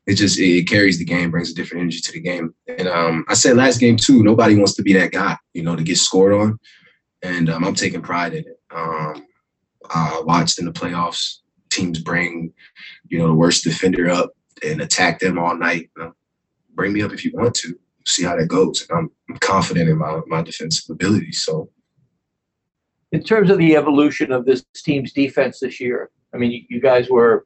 It 0.05 0.15
just 0.15 0.39
it 0.39 0.67
carries 0.67 0.99
the 0.99 1.05
game, 1.05 1.31
brings 1.31 1.51
a 1.51 1.55
different 1.55 1.81
energy 1.81 1.99
to 1.99 2.11
the 2.13 2.21
game. 2.21 2.53
And 2.67 2.87
um, 2.87 3.25
I 3.27 3.33
said 3.33 3.57
last 3.57 3.79
game 3.79 3.97
too, 3.97 4.23
nobody 4.23 4.55
wants 4.55 4.73
to 4.75 4.83
be 4.83 4.93
that 4.93 5.11
guy, 5.11 5.35
you 5.53 5.63
know, 5.63 5.75
to 5.75 5.83
get 5.83 5.97
scored 5.97 6.33
on. 6.33 6.59
And 7.21 7.49
um, 7.49 7.65
I'm 7.65 7.75
taking 7.75 8.01
pride 8.01 8.33
in 8.33 8.45
it. 8.45 8.59
Um, 8.71 9.25
I 9.89 10.21
watched 10.25 10.59
in 10.59 10.65
the 10.65 10.71
playoffs 10.71 11.39
teams 11.77 11.99
bring, 11.99 12.53
you 13.07 13.19
know, 13.19 13.27
the 13.27 13.33
worst 13.33 13.63
defender 13.63 14.09
up 14.09 14.31
and 14.63 14.81
attack 14.81 15.19
them 15.19 15.37
all 15.37 15.55
night. 15.55 15.89
You 15.97 16.03
know? 16.03 16.13
bring 16.73 16.93
me 16.93 17.01
up 17.01 17.11
if 17.11 17.25
you 17.25 17.31
want 17.33 17.55
to. 17.55 17.77
See 18.05 18.23
how 18.23 18.37
that 18.37 18.47
goes. 18.47 18.87
And 18.89 18.97
I'm, 18.97 19.11
I'm 19.29 19.37
confident 19.37 19.89
in 19.89 19.97
my 19.97 20.21
my 20.27 20.41
defensive 20.41 20.89
ability. 20.89 21.33
So, 21.33 21.69
in 23.11 23.21
terms 23.21 23.49
of 23.49 23.57
the 23.57 23.75
evolution 23.75 24.31
of 24.31 24.45
this 24.45 24.63
team's 24.75 25.11
defense 25.11 25.59
this 25.59 25.81
year, 25.81 26.09
I 26.33 26.37
mean, 26.37 26.51
you, 26.51 26.61
you 26.69 26.81
guys 26.81 27.09
were 27.09 27.45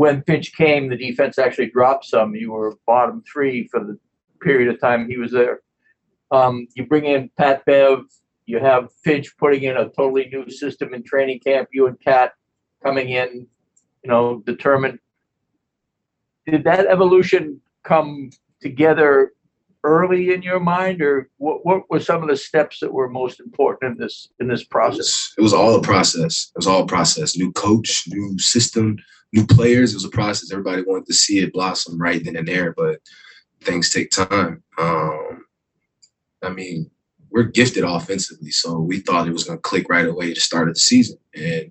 when 0.00 0.22
Finch 0.22 0.54
came, 0.54 0.88
the 0.88 0.96
defense 0.96 1.38
actually 1.38 1.68
dropped 1.68 2.06
some. 2.06 2.34
You 2.34 2.52
were 2.52 2.78
bottom 2.86 3.22
three 3.30 3.68
for 3.68 3.80
the 3.80 3.98
period 4.40 4.72
of 4.72 4.80
time 4.80 5.06
he 5.06 5.18
was 5.18 5.30
there. 5.30 5.60
Um, 6.30 6.68
you 6.74 6.86
bring 6.86 7.04
in 7.04 7.30
Pat 7.36 7.66
Bev. 7.66 8.04
You 8.46 8.60
have 8.60 8.88
Finch 9.04 9.36
putting 9.36 9.64
in 9.64 9.76
a 9.76 9.90
totally 9.90 10.26
new 10.32 10.48
system 10.48 10.94
in 10.94 11.02
training 11.02 11.40
camp. 11.40 11.68
You 11.72 11.86
and 11.86 12.00
Cat 12.00 12.32
coming 12.82 13.10
in, 13.10 13.46
you 14.02 14.10
know, 14.10 14.42
determined. 14.46 14.98
Did 16.46 16.64
that 16.64 16.86
evolution 16.86 17.60
come 17.84 18.30
together 18.60 19.32
early 19.82 20.34
in 20.34 20.42
your 20.42 20.60
mind, 20.60 21.00
or 21.00 21.30
what, 21.38 21.64
what 21.64 21.88
were 21.90 22.00
some 22.00 22.22
of 22.22 22.28
the 22.28 22.36
steps 22.36 22.80
that 22.80 22.92
were 22.92 23.08
most 23.08 23.40
important 23.40 23.92
in 23.92 23.98
this 23.98 24.28
in 24.40 24.48
this 24.48 24.64
process? 24.64 25.32
It 25.38 25.42
was, 25.42 25.52
it 25.52 25.54
was 25.54 25.54
all 25.54 25.76
a 25.76 25.82
process. 25.82 26.50
It 26.54 26.58
was 26.58 26.66
all 26.66 26.82
a 26.82 26.86
process. 26.86 27.36
New 27.36 27.52
coach, 27.52 28.04
new 28.08 28.38
system, 28.38 28.98
new 29.32 29.46
players. 29.46 29.92
It 29.92 29.96
was 29.96 30.04
a 30.04 30.10
process. 30.10 30.52
Everybody 30.52 30.82
wanted 30.82 31.06
to 31.06 31.14
see 31.14 31.38
it 31.38 31.52
blossom 31.52 32.00
right 32.00 32.22
then 32.24 32.36
and 32.36 32.48
there, 32.48 32.72
but 32.76 33.00
things 33.62 33.90
take 33.90 34.10
time. 34.10 34.62
Um, 34.78 35.44
I 36.42 36.48
mean, 36.48 36.90
we're 37.30 37.44
gifted 37.44 37.84
offensively, 37.84 38.50
so 38.50 38.78
we 38.78 39.00
thought 39.00 39.28
it 39.28 39.32
was 39.32 39.44
going 39.44 39.58
to 39.58 39.62
click 39.62 39.88
right 39.88 40.06
away 40.06 40.34
to 40.34 40.40
start 40.40 40.68
of 40.68 40.74
the 40.74 40.80
season, 40.80 41.18
and 41.34 41.70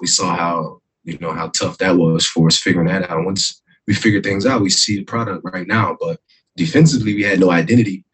we 0.00 0.06
saw 0.06 0.34
how 0.34 0.80
you 1.04 1.18
know 1.18 1.32
how 1.32 1.48
tough 1.48 1.78
that 1.78 1.96
was 1.96 2.26
for 2.26 2.46
us 2.48 2.58
figuring 2.58 2.88
that 2.88 3.10
out. 3.10 3.24
Once 3.24 3.62
we 3.86 3.94
figured 3.94 4.24
things 4.24 4.46
out, 4.46 4.62
we 4.62 4.70
see 4.70 4.96
the 4.96 5.04
product 5.04 5.42
right 5.44 5.66
now, 5.66 5.96
but 6.00 6.20
defensively, 6.56 7.14
we 7.14 7.22
had 7.22 7.40
no 7.40 7.50
identity. 7.50 8.04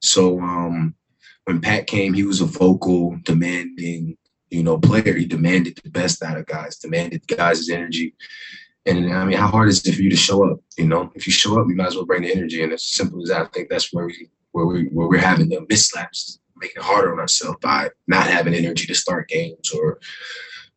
So 0.00 0.40
um, 0.40 0.94
when 1.44 1.60
Pat 1.60 1.86
came, 1.86 2.14
he 2.14 2.24
was 2.24 2.40
a 2.40 2.46
vocal, 2.46 3.18
demanding, 3.24 4.16
you 4.48 4.62
know, 4.62 4.78
player. 4.78 5.14
He 5.14 5.26
demanded 5.26 5.78
the 5.82 5.90
best 5.90 6.22
out 6.22 6.38
of 6.38 6.46
guys, 6.46 6.78
demanded 6.78 7.26
guys' 7.26 7.68
energy. 7.68 8.14
And 8.86 9.12
I 9.12 9.24
mean, 9.24 9.36
how 9.36 9.48
hard 9.48 9.68
is 9.68 9.86
it 9.86 9.94
for 9.94 10.02
you 10.02 10.10
to 10.10 10.16
show 10.16 10.50
up? 10.50 10.58
You 10.78 10.86
know, 10.86 11.12
if 11.14 11.26
you 11.26 11.32
show 11.32 11.60
up, 11.60 11.68
you 11.68 11.76
might 11.76 11.88
as 11.88 11.96
well 11.96 12.06
bring 12.06 12.22
the 12.22 12.32
energy. 12.34 12.62
And 12.62 12.72
as 12.72 12.84
simple 12.84 13.22
as 13.22 13.28
that, 13.28 13.42
I 13.42 13.46
think 13.46 13.68
that's 13.68 13.92
where 13.92 14.06
we 14.06 14.30
where 14.52 14.66
we 14.66 14.84
where 14.86 15.08
we're 15.08 15.18
having 15.18 15.50
the 15.50 15.64
mislaps, 15.68 16.40
making 16.56 16.78
it 16.78 16.82
harder 16.82 17.12
on 17.12 17.20
ourselves 17.20 17.58
by 17.60 17.90
not 18.06 18.26
having 18.26 18.54
energy 18.54 18.86
to 18.86 18.94
start 18.94 19.28
games 19.28 19.70
or 19.70 20.00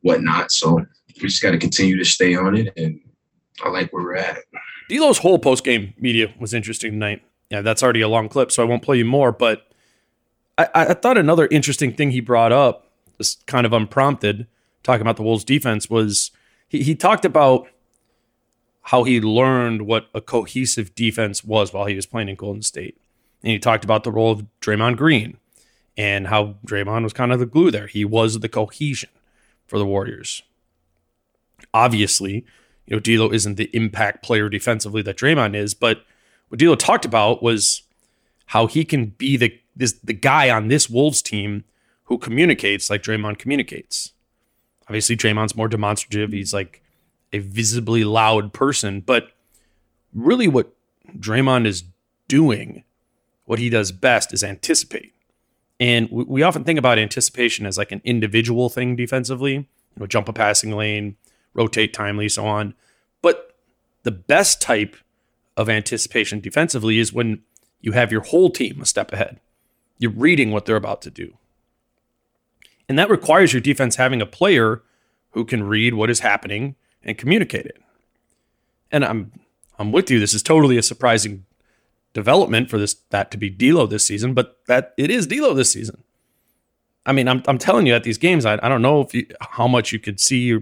whatnot. 0.03 0.51
So 0.51 0.85
we 1.21 1.27
just 1.27 1.41
got 1.41 1.51
to 1.51 1.57
continue 1.57 1.97
to 1.97 2.05
stay 2.05 2.35
on 2.35 2.55
it, 2.55 2.71
and 2.77 2.99
I 3.63 3.69
like 3.69 3.91
where 3.91 4.03
we're 4.03 4.15
at. 4.15 4.37
D'Lo's 4.89 5.17
whole 5.17 5.39
post 5.39 5.63
game 5.63 5.93
media 5.97 6.33
was 6.39 6.53
interesting 6.53 6.91
tonight. 6.91 7.23
Yeah, 7.49 7.61
that's 7.61 7.81
already 7.81 8.01
a 8.01 8.07
long 8.07 8.29
clip, 8.29 8.51
so 8.51 8.63
I 8.63 8.65
won't 8.65 8.83
play 8.83 8.97
you 8.97 9.05
more. 9.05 9.31
But 9.31 9.67
I, 10.57 10.67
I 10.73 10.93
thought 10.93 11.17
another 11.17 11.47
interesting 11.47 11.93
thing 11.93 12.11
he 12.11 12.19
brought 12.19 12.51
up, 12.51 12.87
just 13.17 13.45
kind 13.47 13.65
of 13.65 13.73
unprompted, 13.73 14.47
talking 14.83 15.01
about 15.01 15.17
the 15.17 15.23
Wolves 15.23 15.43
defense, 15.43 15.89
was 15.89 16.31
he, 16.67 16.83
he 16.83 16.95
talked 16.95 17.25
about 17.25 17.67
how 18.87 19.03
he 19.03 19.21
learned 19.21 19.83
what 19.83 20.07
a 20.13 20.21
cohesive 20.21 20.93
defense 20.93 21.43
was 21.43 21.71
while 21.71 21.85
he 21.85 21.95
was 21.95 22.05
playing 22.05 22.29
in 22.29 22.35
Golden 22.35 22.61
State. 22.61 22.97
And 23.41 23.51
he 23.51 23.59
talked 23.59 23.85
about 23.85 24.03
the 24.03 24.11
role 24.11 24.31
of 24.31 24.45
Draymond 24.61 24.97
Green 24.97 25.37
and 25.95 26.27
how 26.27 26.55
Draymond 26.65 27.03
was 27.03 27.13
kind 27.13 27.31
of 27.31 27.39
the 27.39 27.45
glue 27.45 27.71
there. 27.71 27.87
He 27.87 28.03
was 28.03 28.39
the 28.39 28.49
cohesion 28.49 29.09
for 29.73 29.79
the 29.79 29.87
Warriors. 29.87 30.43
Obviously, 31.73 32.45
you 32.85 32.95
know, 32.95 32.99
D'Lo 32.99 33.31
isn't 33.33 33.55
the 33.55 33.75
impact 33.75 34.21
player 34.21 34.47
defensively 34.47 35.01
that 35.01 35.17
Draymond 35.17 35.55
is, 35.55 35.73
but 35.73 36.05
what 36.49 36.59
D'Lo 36.59 36.75
talked 36.75 37.05
about 37.05 37.41
was 37.41 37.81
how 38.45 38.67
he 38.67 38.85
can 38.85 39.07
be 39.07 39.35
the 39.35 39.59
this 39.75 39.93
the 39.93 40.13
guy 40.13 40.51
on 40.51 40.67
this 40.67 40.91
Wolves 40.91 41.23
team 41.23 41.63
who 42.03 42.19
communicates 42.19 42.91
like 42.91 43.01
Draymond 43.01 43.39
communicates. 43.39 44.13
Obviously, 44.87 45.17
Draymond's 45.17 45.55
more 45.55 45.67
demonstrative. 45.67 46.33
He's 46.33 46.53
like 46.53 46.83
a 47.31 47.39
visibly 47.39 48.03
loud 48.03 48.53
person, 48.53 49.01
but 49.01 49.31
really 50.13 50.47
what 50.47 50.71
Draymond 51.17 51.65
is 51.65 51.83
doing, 52.27 52.83
what 53.45 53.57
he 53.57 53.71
does 53.71 53.91
best 53.91 54.35
is 54.35 54.43
anticipate. 54.43 55.15
And 55.79 56.09
we 56.11 56.43
often 56.43 56.63
think 56.63 56.79
about 56.79 56.99
anticipation 56.99 57.65
as 57.65 57.77
like 57.77 57.91
an 57.91 58.01
individual 58.03 58.69
thing 58.69 58.95
defensively, 58.95 59.53
you 59.53 59.65
know, 59.97 60.07
jump 60.07 60.29
a 60.29 60.33
passing 60.33 60.71
lane, 60.71 61.17
rotate 61.53 61.93
timely, 61.93 62.29
so 62.29 62.45
on. 62.45 62.73
But 63.21 63.55
the 64.03 64.11
best 64.11 64.61
type 64.61 64.95
of 65.57 65.69
anticipation 65.69 66.39
defensively 66.39 66.99
is 66.99 67.11
when 67.11 67.41
you 67.81 67.91
have 67.91 68.11
your 68.11 68.21
whole 68.21 68.49
team 68.49 68.81
a 68.81 68.85
step 68.85 69.11
ahead. 69.11 69.39
You're 69.97 70.11
reading 70.11 70.51
what 70.51 70.65
they're 70.65 70.75
about 70.75 71.01
to 71.03 71.11
do. 71.11 71.37
And 72.87 72.97
that 72.97 73.09
requires 73.09 73.53
your 73.53 73.61
defense 73.61 73.95
having 73.95 74.21
a 74.21 74.25
player 74.25 74.81
who 75.31 75.45
can 75.45 75.63
read 75.63 75.93
what 75.93 76.09
is 76.09 76.19
happening 76.19 76.75
and 77.03 77.17
communicate 77.17 77.65
it. 77.65 77.81
And 78.91 79.03
I'm 79.03 79.31
I'm 79.79 79.91
with 79.91 80.11
you. 80.11 80.19
This 80.19 80.33
is 80.33 80.43
totally 80.43 80.77
a 80.77 80.83
surprising 80.83 81.45
development 82.13 82.69
for 82.69 82.77
this 82.77 82.95
that 83.09 83.31
to 83.31 83.37
be 83.37 83.49
D'Lo 83.49 83.85
this 83.87 84.05
season, 84.05 84.33
but 84.33 84.57
that 84.67 84.93
it 84.97 85.09
is 85.09 85.27
D'Lo 85.27 85.53
this 85.53 85.71
season. 85.71 86.03
I 87.05 87.11
mean, 87.11 87.27
I'm 87.27 87.43
I'm 87.47 87.57
telling 87.57 87.85
you 87.85 87.93
at 87.93 88.03
these 88.03 88.17
games, 88.17 88.45
I, 88.45 88.59
I 88.63 88.69
don't 88.69 88.81
know 88.81 89.01
if 89.01 89.13
you, 89.13 89.27
how 89.41 89.67
much 89.67 89.91
you 89.91 89.99
could 89.99 90.19
see 90.19 90.59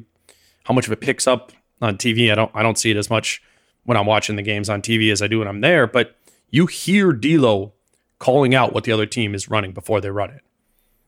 how 0.66 0.74
much 0.74 0.88
of 0.88 0.94
it 0.94 1.02
picks 1.02 1.28
up 1.28 1.52
on 1.82 1.98
TV. 1.98 2.32
I 2.32 2.36
don't 2.36 2.52
I 2.54 2.64
don't 2.64 2.78
see 2.78 2.92
it 2.92 2.98
as 2.98 3.10
much 3.10 3.42
when 3.84 3.98
I'm 3.98 4.06
watching 4.06 4.36
the 4.36 4.42
games 4.42 4.70
on 4.70 4.82
TV 4.82 5.12
as 5.12 5.22
I 5.22 5.28
do 5.28 5.40
when 5.40 5.48
I'm 5.48 5.62
there, 5.62 5.88
but 5.88 6.16
you 6.50 6.68
hear 6.68 7.14
D'Lo 7.14 7.74
calling 8.20 8.54
out 8.54 8.74
what 8.74 8.84
the 8.84 8.92
other 8.92 9.06
team 9.06 9.34
is 9.34 9.50
running 9.50 9.72
before 9.72 10.00
they 10.00 10.12
run 10.12 10.30
it. 10.30 10.42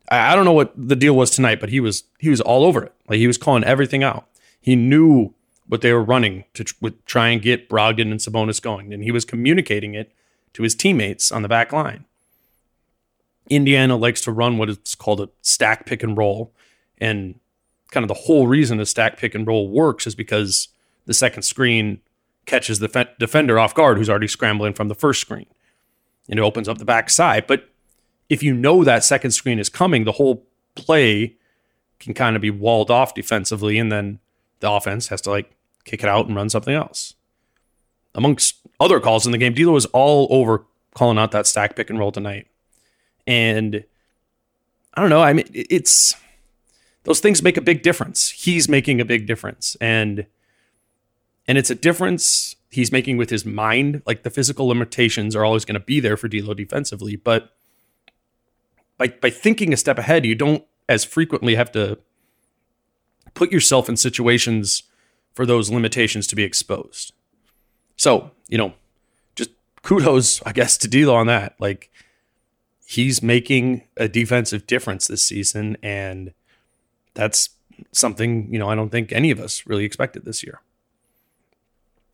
I, 0.09 0.31
I 0.31 0.35
don't 0.35 0.45
know 0.45 0.53
what 0.53 0.73
the 0.75 0.95
deal 0.95 1.15
was 1.15 1.31
tonight, 1.31 1.59
but 1.59 1.69
he 1.69 1.79
was 1.79 2.03
he 2.19 2.29
was 2.29 2.41
all 2.41 2.65
over 2.65 2.83
it. 2.83 2.93
Like 3.07 3.19
he 3.19 3.27
was 3.27 3.37
calling 3.37 3.63
everything 3.63 4.03
out. 4.03 4.27
He 4.59 4.75
knew 4.75 5.33
what 5.67 5.81
they 5.81 5.93
were 5.93 6.03
running 6.03 6.43
to 6.53 6.63
tr- 6.63 6.87
try 7.05 7.29
and 7.29 7.41
get 7.41 7.69
Brogdon 7.69 8.11
and 8.11 8.19
Sabonis 8.19 8.61
going, 8.61 8.93
and 8.93 9.03
he 9.03 9.11
was 9.11 9.25
communicating 9.25 9.93
it 9.95 10.11
to 10.53 10.63
his 10.63 10.75
teammates 10.75 11.31
on 11.31 11.41
the 11.41 11.47
back 11.47 11.71
line. 11.71 12.05
Indiana 13.49 13.95
likes 13.97 14.21
to 14.21 14.31
run 14.31 14.57
what 14.57 14.69
is 14.69 14.95
called 14.95 15.21
a 15.21 15.29
stack 15.41 15.85
pick 15.85 16.03
and 16.03 16.17
roll, 16.17 16.53
and 16.99 17.39
kind 17.91 18.03
of 18.03 18.07
the 18.07 18.13
whole 18.13 18.47
reason 18.47 18.79
a 18.79 18.85
stack 18.85 19.17
pick 19.17 19.35
and 19.35 19.45
roll 19.45 19.69
works 19.69 20.07
is 20.07 20.15
because 20.15 20.69
the 21.05 21.13
second 21.13 21.43
screen 21.43 21.99
catches 22.45 22.79
the 22.79 22.89
fe- 22.89 23.09
defender 23.19 23.59
off 23.59 23.75
guard 23.75 23.97
who's 23.97 24.09
already 24.09 24.27
scrambling 24.27 24.73
from 24.73 24.87
the 24.87 24.95
first 24.95 25.21
screen 25.21 25.45
and 26.29 26.39
it 26.39 26.43
opens 26.43 26.67
up 26.67 26.77
the 26.77 26.85
back 26.85 27.09
side. 27.09 27.47
But 27.47 27.69
if 28.29 28.41
you 28.41 28.53
know 28.53 28.83
that 28.83 29.03
second 29.03 29.31
screen 29.31 29.59
is 29.59 29.69
coming, 29.69 30.03
the 30.03 30.13
whole 30.13 30.45
play 30.75 31.35
can 31.99 32.13
kind 32.13 32.35
of 32.35 32.41
be 32.41 32.49
walled 32.49 32.89
off 32.89 33.13
defensively, 33.13 33.77
and 33.77 33.91
then 33.91 34.19
the 34.59 34.71
offense 34.71 35.09
has 35.09 35.21
to 35.21 35.29
like 35.29 35.55
kick 35.85 36.03
it 36.03 36.09
out 36.09 36.27
and 36.27 36.35
run 36.35 36.49
something 36.49 36.73
else. 36.73 37.15
Amongst 38.15 38.62
other 38.79 38.99
calls 38.99 39.25
in 39.25 39.31
the 39.31 39.37
game, 39.37 39.53
D'Lo 39.53 39.73
was 39.73 39.85
all 39.87 40.27
over 40.29 40.65
calling 40.93 41.17
out 41.17 41.31
that 41.31 41.47
stack 41.47 41.75
pick 41.75 41.89
and 41.89 41.99
roll 41.99 42.11
tonight, 42.11 42.47
and 43.25 43.83
I 44.93 45.01
don't 45.01 45.09
know. 45.09 45.21
I 45.21 45.33
mean, 45.33 45.47
it's 45.53 46.15
those 47.03 47.19
things 47.19 47.41
make 47.41 47.57
a 47.57 47.61
big 47.61 47.81
difference. 47.81 48.29
He's 48.29 48.69
making 48.69 49.01
a 49.01 49.05
big 49.05 49.27
difference, 49.27 49.75
and 49.81 50.25
and 51.47 51.57
it's 51.57 51.69
a 51.69 51.75
difference 51.75 52.55
he's 52.69 52.91
making 52.91 53.17
with 53.17 53.29
his 53.29 53.45
mind. 53.45 54.01
Like 54.05 54.23
the 54.23 54.29
physical 54.29 54.67
limitations 54.67 55.35
are 55.35 55.45
always 55.45 55.65
going 55.65 55.79
to 55.79 55.85
be 55.85 55.99
there 55.99 56.17
for 56.17 56.27
D'Lo 56.27 56.53
defensively, 56.53 57.15
but 57.15 57.55
by 58.97 59.07
by 59.07 59.29
thinking 59.29 59.73
a 59.73 59.77
step 59.77 59.97
ahead, 59.97 60.25
you 60.25 60.35
don't 60.35 60.63
as 60.89 61.03
frequently 61.03 61.55
have 61.55 61.71
to 61.71 61.97
put 63.33 63.51
yourself 63.51 63.89
in 63.89 63.97
situations 63.97 64.83
for 65.33 65.45
those 65.45 65.71
limitations 65.71 66.27
to 66.27 66.35
be 66.35 66.43
exposed. 66.43 67.13
So, 67.95 68.31
you 68.47 68.57
know, 68.57 68.73
just 69.35 69.51
kudos, 69.81 70.41
I 70.45 70.51
guess, 70.51 70.77
to 70.79 70.87
D'Lo 70.87 71.15
on 71.15 71.27
that. 71.27 71.55
Like 71.59 71.91
he's 72.85 73.23
making 73.23 73.83
a 73.97 74.07
defensive 74.07 74.67
difference 74.67 75.07
this 75.07 75.25
season, 75.25 75.77
and 75.81 76.33
that's 77.13 77.49
something 77.91 78.51
you 78.51 78.59
know 78.59 78.69
I 78.69 78.75
don't 78.75 78.89
think 78.89 79.11
any 79.11 79.31
of 79.31 79.39
us 79.39 79.65
really 79.65 79.85
expected 79.85 80.25
this 80.25 80.43
year. 80.43 80.61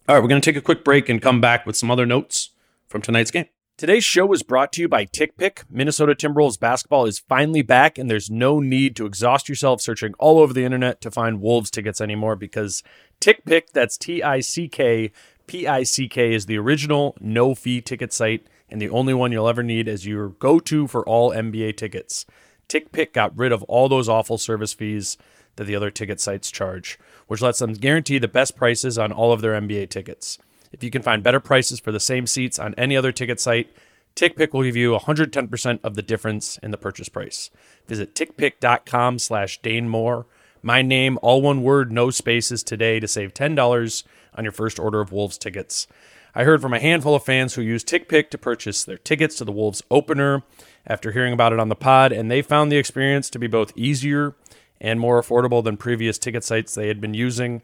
All 0.08 0.16
right, 0.16 0.22
we're 0.22 0.30
going 0.30 0.42
to 0.42 0.52
take 0.52 0.58
a 0.58 0.62
quick 0.62 0.84
break 0.84 1.08
and 1.08 1.22
come 1.22 1.40
back 1.40 1.66
with 1.66 1.76
some 1.76 1.92
other 1.92 2.06
notes 2.06 2.50
from 2.88 3.02
tonight's 3.02 3.30
game. 3.30 3.46
Today's 3.78 4.04
show 4.04 4.34
is 4.34 4.44
brought 4.44 4.74
to 4.74 4.82
you 4.82 4.90
by 4.90 5.06
TickPick. 5.06 5.64
Minnesota 5.70 6.14
Timberwolves 6.14 6.60
basketball 6.60 7.06
is 7.06 7.20
finally 7.20 7.62
back, 7.62 7.98
and 7.98 8.10
there's 8.10 8.30
no 8.30 8.60
need 8.60 8.96
to 8.98 9.06
exhaust 9.06 9.48
yourself 9.48 9.80
searching 9.80 10.14
all 10.20 10.40
over 10.40 10.52
the 10.52 10.66
internet 10.66 11.00
to 11.02 11.12
find 11.12 11.40
Wolves 11.40 11.72
tickets 11.72 12.02
anymore 12.02 12.36
because 12.36 12.84
TickPick, 13.22 13.70
that's 13.72 13.98
T 13.98 14.22
I 14.22 14.42
C 14.42 14.68
K 14.68 15.12
P 15.50 15.65
I 15.65 15.82
C 15.82 16.08
K, 16.08 16.36
is 16.36 16.46
the 16.46 16.60
original 16.60 17.18
no 17.20 17.56
fee 17.56 17.82
ticket 17.82 18.13
site 18.13 18.46
and 18.70 18.79
the 18.79 18.89
only 18.89 19.15
one 19.15 19.32
you'll 19.32 19.50
ever 19.50 19.63
need 19.63 19.88
as 19.88 20.06
your 20.06 20.29
go 20.29 20.60
to 20.60 20.86
for 20.86 21.03
all 21.08 21.32
NBA 21.32 21.75
tickets. 21.75 22.27
TickPick 22.68 23.13
got 23.13 23.36
rid 23.36 23.51
of 23.51 23.63
all 23.63 23.89
those 23.89 24.08
awful 24.08 24.38
service 24.38 24.74
fees 24.74 25.18
that 25.56 25.63
the 25.63 25.75
other 25.75 25.89
ticket 25.89 26.20
sites 26.22 26.51
charge, 26.51 27.00
which 27.25 27.41
lets 27.41 27.58
them 27.58 27.74
guarantee 27.74 28.20
the 28.20 28.27
best 28.27 28.56
prices 28.56 29.00
on 29.00 29.12
all 29.12 29.34
of 29.34 29.41
their 29.41 29.60
NBA 29.60 29.89
tickets. 29.89 30.38
If 30.72 30.84
you 30.84 30.91
can 30.91 31.01
find 31.01 31.24
better 31.24 31.39
prices 31.39 31.79
for 31.79 31.91
the 31.91 32.00
same 32.00 32.27
seats 32.27 32.60
on 32.60 32.75
any 32.75 32.96
other 32.96 33.12
ticket 33.12 33.39
site, 33.39 33.75
TickPick 34.15 34.53
will 34.53 34.62
give 34.62 34.75
you 34.75 34.96
110% 34.96 35.79
of 35.84 35.96
the 35.96 36.03
difference 36.03 36.60
in 36.62 36.70
the 36.70 36.77
purchase 36.77 37.10
price. 37.10 37.50
Visit 37.88 38.13
tickpick.com 38.13 39.18
slash 39.18 39.60
Dane 39.63 39.89
Moore. 39.89 40.27
My 40.62 40.82
name, 40.82 41.18
all 41.22 41.42
one 41.42 41.63
word, 41.63 41.92
no 41.92 42.10
spaces 42.10 42.63
today 42.63 43.00
to 43.00 43.08
save 43.08 43.34
$10 43.34 44.04
on 44.36 44.44
your 44.44 44.51
first 44.51 44.78
order 44.78 45.00
of 45.00 45.13
Wolves 45.13 45.38
tickets. 45.38 45.88
I 46.36 46.44
heard 46.44 46.62
from 46.62 46.74
a 46.74 46.80
handful 46.80 47.16
of 47.16 47.24
fans 47.24 47.54
who 47.54 47.62
used 47.62 47.88
TickPick 47.88 48.30
to 48.30 48.38
purchase 48.38 48.84
their 48.84 48.98
tickets 48.98 49.38
to 49.38 49.46
the 49.46 49.54
Wolves 49.54 49.82
opener 49.89 50.44
after 50.86 51.12
hearing 51.12 51.34
about 51.34 51.54
it 51.54 51.60
on 51.60 51.70
the 51.70 51.75
pod, 51.75 52.12
and 52.12 52.30
they 52.30 52.42
found 52.42 52.72
the 52.72 52.78
experience 52.78 53.30
to 53.30 53.39
be 53.39 53.48
both 53.48 53.72
easier 53.78 54.36
and 54.82 55.00
more 55.00 55.22
affordable 55.22 55.63
than 55.63 55.78
previous 55.78 56.18
ticket 56.18 56.44
sites 56.44 56.75
they 56.75 56.89
had 56.89 57.00
been 57.00 57.13
using. 57.13 57.62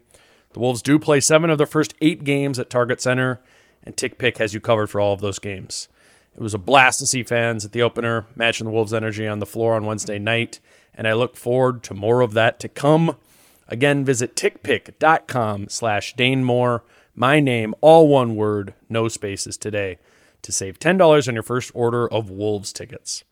The 0.54 0.60
Wolves 0.60 0.82
do 0.82 0.98
play 0.98 1.20
seven 1.20 1.50
of 1.50 1.58
their 1.58 1.68
first 1.68 1.94
eight 2.00 2.24
games 2.24 2.58
at 2.60 2.70
Target 2.70 3.02
Center, 3.02 3.42
and 3.84 3.98
TickPick 3.98 4.38
has 4.38 4.54
you 4.54 4.62
covered 4.62 4.90
for 4.90 5.02
all 5.02 5.14
of 5.14 5.22
those 5.22 5.40
games. 5.40 5.90
It 6.34 6.42
was 6.42 6.54
a 6.54 6.58
blast 6.58 7.00
to 7.00 7.06
see 7.06 7.24
fans 7.24 7.66
at 7.66 7.72
the 7.72 7.82
opener, 7.82 8.26
matching 8.36 8.66
the 8.66 8.72
Wolves' 8.72 8.94
energy 8.94 9.28
on 9.28 9.40
the 9.40 9.46
floor 9.46 9.76
on 9.76 9.86
Wednesday 9.86 10.20
night, 10.20 10.60
and 10.96 11.08
I 11.08 11.14
look 11.14 11.36
forward 11.36 11.84
to 11.84 11.94
more 11.94 12.22
of 12.22 12.34
that 12.34 12.60
to 12.62 12.70
come. 12.70 13.18
Again, 13.68 14.06
visit 14.06 14.36
tickpick.com 14.36 15.70
slash 15.70 16.16
Dane 16.16 16.44
Moore. 16.44 16.84
My 17.14 17.40
name, 17.40 17.74
all 17.82 18.08
one 18.08 18.36
word, 18.36 18.74
no 18.90 19.08
spaces 19.08 19.58
today, 19.58 19.98
to 20.42 20.52
save 20.52 20.80
$10 20.80 21.28
on 21.28 21.34
your 21.34 21.44
first 21.44 21.72
order 21.74 22.08
of 22.08 22.30
Wolves 22.30 22.74
tickets. 22.74 23.24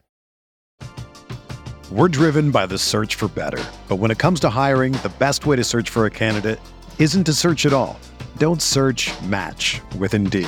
We're 1.91 2.07
driven 2.07 2.49
by 2.49 2.65
the 2.65 2.77
search 2.77 3.15
for 3.15 3.27
better. 3.27 3.63
But 3.87 3.97
when 3.97 4.09
it 4.09 4.17
comes 4.17 4.39
to 4.39 4.49
hiring, 4.49 4.93
the 4.93 5.13
best 5.19 5.45
way 5.45 5.55
to 5.57 5.63
search 5.63 5.89
for 5.89 6.05
a 6.05 6.09
candidate 6.09 6.59
isn't 6.97 7.25
to 7.25 7.33
search 7.33 7.65
at 7.65 7.73
all. 7.73 7.99
Don't 8.37 8.61
search 8.61 9.11
match 9.23 9.79
with 9.99 10.13
Indeed. 10.13 10.47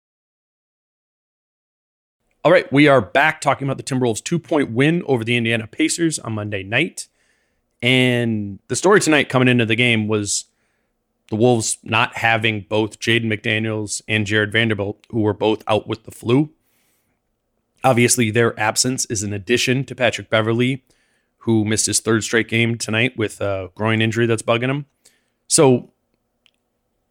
All 2.43 2.51
right, 2.51 2.71
we 2.73 2.87
are 2.87 3.01
back 3.01 3.39
talking 3.39 3.67
about 3.67 3.77
the 3.77 3.83
Timberwolves' 3.83 4.23
two 4.23 4.39
point 4.39 4.71
win 4.71 5.03
over 5.05 5.23
the 5.23 5.35
Indiana 5.35 5.67
Pacers 5.67 6.17
on 6.17 6.33
Monday 6.33 6.63
night. 6.63 7.07
And 7.83 8.57
the 8.67 8.75
story 8.75 8.99
tonight 8.99 9.29
coming 9.29 9.47
into 9.47 9.63
the 9.63 9.75
game 9.75 10.07
was 10.07 10.45
the 11.29 11.35
Wolves 11.35 11.77
not 11.83 12.17
having 12.17 12.65
both 12.67 12.99
Jaden 12.99 13.25
McDaniels 13.25 14.01
and 14.07 14.25
Jarred 14.25 14.51
Vanderbilt, 14.51 15.05
who 15.11 15.21
were 15.21 15.35
both 15.35 15.63
out 15.67 15.87
with 15.87 16.05
the 16.05 16.11
flu. 16.11 16.49
Obviously, 17.83 18.31
their 18.31 18.59
absence 18.59 19.05
is 19.05 19.21
an 19.21 19.33
addition 19.33 19.83
to 19.85 19.93
Patrick 19.93 20.31
Beverley, 20.31 20.83
who 21.39 21.63
missed 21.63 21.85
his 21.85 21.99
third 21.99 22.23
straight 22.23 22.47
game 22.47 22.75
tonight 22.75 23.15
with 23.15 23.39
a 23.39 23.69
groin 23.75 24.01
injury 24.01 24.25
that's 24.25 24.41
bugging 24.41 24.69
him. 24.69 24.87
So 25.47 25.91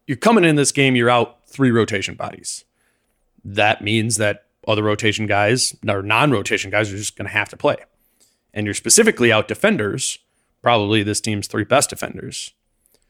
you're 0.07 0.17
coming 0.17 0.43
in 0.43 0.57
this 0.57 0.73
game, 0.73 0.97
you're 0.97 1.09
out 1.09 1.47
three 1.47 1.71
rotation 1.71 2.15
bodies. 2.15 2.65
That 3.45 3.81
means 3.81 4.17
that 4.17 4.47
other 4.67 4.83
rotation 4.83 5.25
guys 5.25 5.75
or 5.87 6.01
non-rotation 6.01 6.69
guys 6.71 6.91
are 6.91 6.97
just 6.97 7.17
going 7.17 7.27
to 7.27 7.33
have 7.33 7.49
to 7.49 7.57
play. 7.57 7.77
And 8.53 8.65
you're 8.65 8.73
specifically 8.73 9.31
out 9.31 9.47
defenders, 9.47 10.19
probably 10.61 11.03
this 11.03 11.21
team's 11.21 11.47
three 11.47 11.63
best 11.63 11.89
defenders. 11.89 12.53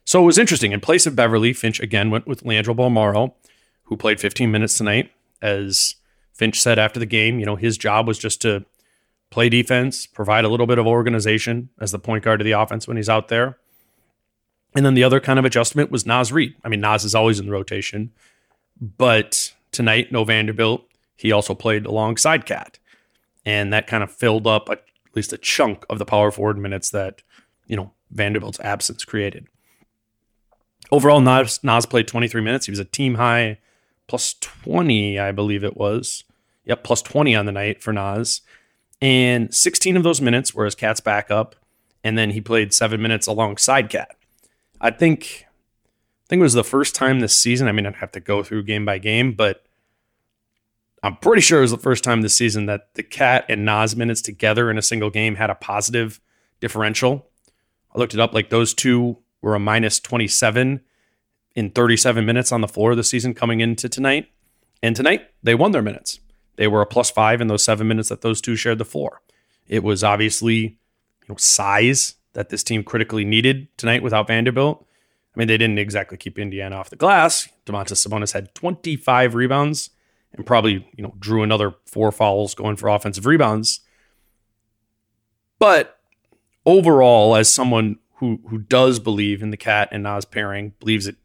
So 0.04 0.22
it 0.22 0.26
was 0.26 0.38
interesting. 0.38 0.72
In 0.72 0.80
place 0.80 1.06
of 1.06 1.16
Beverley, 1.16 1.52
Finch 1.52 1.80
again 1.80 2.10
went 2.10 2.26
with 2.26 2.44
Leandro 2.44 2.74
Bolmaro, 2.74 3.34
who 3.84 3.96
played 3.96 4.20
15 4.20 4.50
minutes 4.50 4.76
tonight. 4.76 5.10
As 5.40 5.96
Finch 6.32 6.60
said 6.60 6.78
after 6.78 6.98
the 6.98 7.06
game, 7.06 7.38
you 7.38 7.46
know, 7.46 7.56
his 7.56 7.76
job 7.76 8.06
was 8.06 8.18
just 8.18 8.40
to 8.42 8.64
play 9.30 9.48
defense, 9.48 10.06
provide 10.06 10.44
a 10.44 10.48
little 10.48 10.66
bit 10.66 10.78
of 10.78 10.86
organization 10.86 11.70
as 11.80 11.90
the 11.90 11.98
point 11.98 12.24
guard 12.24 12.40
of 12.40 12.44
the 12.44 12.52
offense 12.52 12.86
when 12.86 12.96
he's 12.96 13.08
out 13.08 13.28
there. 13.28 13.58
And 14.74 14.86
then 14.86 14.94
the 14.94 15.04
other 15.04 15.20
kind 15.20 15.38
of 15.38 15.44
adjustment 15.44 15.90
was 15.90 16.06
Naz 16.06 16.32
Reid. 16.32 16.54
I 16.64 16.68
mean, 16.68 16.80
Naz 16.80 17.04
is 17.04 17.14
always 17.14 17.38
in 17.38 17.46
the 17.46 17.52
rotation, 17.52 18.12
but 18.80 19.52
tonight, 19.70 20.12
no 20.12 20.24
Vanderbilt. 20.24 20.84
He 21.22 21.30
also 21.30 21.54
played 21.54 21.86
alongside 21.86 22.46
Cat. 22.46 22.80
And 23.46 23.72
that 23.72 23.86
kind 23.86 24.02
of 24.02 24.10
filled 24.10 24.44
up 24.44 24.68
a, 24.68 24.72
at 24.72 24.82
least 25.14 25.32
a 25.32 25.38
chunk 25.38 25.84
of 25.88 26.00
the 26.00 26.04
power 26.04 26.32
forward 26.32 26.58
minutes 26.58 26.90
that, 26.90 27.22
you 27.68 27.76
know, 27.76 27.92
Vanderbilt's 28.10 28.58
absence 28.58 29.04
created. 29.04 29.46
Overall, 30.90 31.20
Nas, 31.20 31.62
Naz 31.62 31.86
played 31.86 32.08
23 32.08 32.40
minutes. 32.40 32.66
He 32.66 32.72
was 32.72 32.80
a 32.80 32.84
team 32.84 33.14
high 33.14 33.58
plus 34.08 34.34
20, 34.40 35.20
I 35.20 35.30
believe 35.30 35.62
it 35.62 35.76
was. 35.76 36.24
Yep, 36.64 36.82
plus 36.82 37.02
20 37.02 37.36
on 37.36 37.46
the 37.46 37.52
night 37.52 37.80
for 37.80 37.92
Naz. 37.92 38.40
And 39.00 39.54
16 39.54 39.96
of 39.96 40.02
those 40.02 40.20
minutes 40.20 40.52
were 40.52 40.66
as 40.66 40.74
Cat's 40.74 41.00
backup. 41.00 41.54
And 42.02 42.18
then 42.18 42.30
he 42.30 42.40
played 42.40 42.74
seven 42.74 43.00
minutes 43.00 43.28
alongside 43.28 43.90
Cat. 43.90 44.16
I 44.80 44.90
think 44.90 45.46
I 45.46 46.26
think 46.28 46.40
it 46.40 46.42
was 46.42 46.54
the 46.54 46.64
first 46.64 46.96
time 46.96 47.20
this 47.20 47.38
season. 47.38 47.68
I 47.68 47.72
mean, 47.72 47.86
I'd 47.86 47.94
have 47.96 48.10
to 48.12 48.20
go 48.20 48.42
through 48.42 48.64
game 48.64 48.84
by 48.84 48.98
game, 48.98 49.34
but 49.34 49.64
I'm 51.02 51.16
pretty 51.16 51.42
sure 51.42 51.58
it 51.58 51.62
was 51.62 51.72
the 51.72 51.78
first 51.78 52.04
time 52.04 52.22
this 52.22 52.36
season 52.36 52.66
that 52.66 52.94
the 52.94 53.02
Cat 53.02 53.44
and 53.48 53.64
Naz 53.64 53.96
minutes 53.96 54.22
together 54.22 54.70
in 54.70 54.78
a 54.78 54.82
single 54.82 55.10
game 55.10 55.34
had 55.34 55.50
a 55.50 55.54
positive 55.54 56.20
differential. 56.60 57.28
I 57.94 57.98
looked 57.98 58.14
it 58.14 58.20
up. 58.20 58.32
Like 58.32 58.50
those 58.50 58.72
two 58.72 59.18
were 59.40 59.54
a 59.54 59.60
minus 59.60 59.98
27 59.98 60.80
in 61.54 61.70
37 61.70 62.24
minutes 62.24 62.52
on 62.52 62.60
the 62.60 62.68
floor 62.68 62.94
this 62.94 63.10
season 63.10 63.34
coming 63.34 63.60
into 63.60 63.88
tonight. 63.88 64.28
And 64.82 64.94
tonight 64.94 65.22
they 65.42 65.54
won 65.54 65.72
their 65.72 65.82
minutes. 65.82 66.20
They 66.56 66.68
were 66.68 66.82
a 66.82 66.86
plus 66.86 67.10
five 67.10 67.40
in 67.40 67.48
those 67.48 67.64
seven 67.64 67.88
minutes 67.88 68.08
that 68.08 68.20
those 68.20 68.40
two 68.40 68.56
shared 68.56 68.78
the 68.78 68.84
floor. 68.84 69.22
It 69.66 69.82
was 69.82 70.04
obviously 70.04 70.58
you 70.58 71.28
know 71.28 71.36
size 71.36 72.14
that 72.34 72.48
this 72.48 72.62
team 72.62 72.84
critically 72.84 73.24
needed 73.24 73.68
tonight 73.76 74.02
without 74.02 74.28
Vanderbilt. 74.28 74.86
I 75.34 75.38
mean, 75.38 75.48
they 75.48 75.58
didn't 75.58 75.78
exactly 75.78 76.18
keep 76.18 76.38
Indiana 76.38 76.76
off 76.76 76.90
the 76.90 76.96
glass. 76.96 77.48
Domantas 77.66 78.06
Sabonis 78.06 78.32
had 78.32 78.54
25 78.54 79.34
rebounds 79.34 79.90
and 80.34 80.46
probably, 80.46 80.86
you 80.96 81.02
know, 81.02 81.14
drew 81.18 81.42
another 81.42 81.74
four 81.86 82.10
fouls 82.12 82.54
going 82.54 82.76
for 82.76 82.88
offensive 82.88 83.26
rebounds. 83.26 83.80
But 85.58 85.98
overall, 86.66 87.36
as 87.36 87.52
someone 87.52 87.98
who 88.16 88.40
who 88.48 88.58
does 88.58 88.98
believe 88.98 89.42
in 89.42 89.50
the 89.50 89.56
Cat 89.56 89.88
and 89.92 90.02
Naz 90.02 90.24
pairing, 90.24 90.74
believes 90.80 91.06
it 91.06 91.16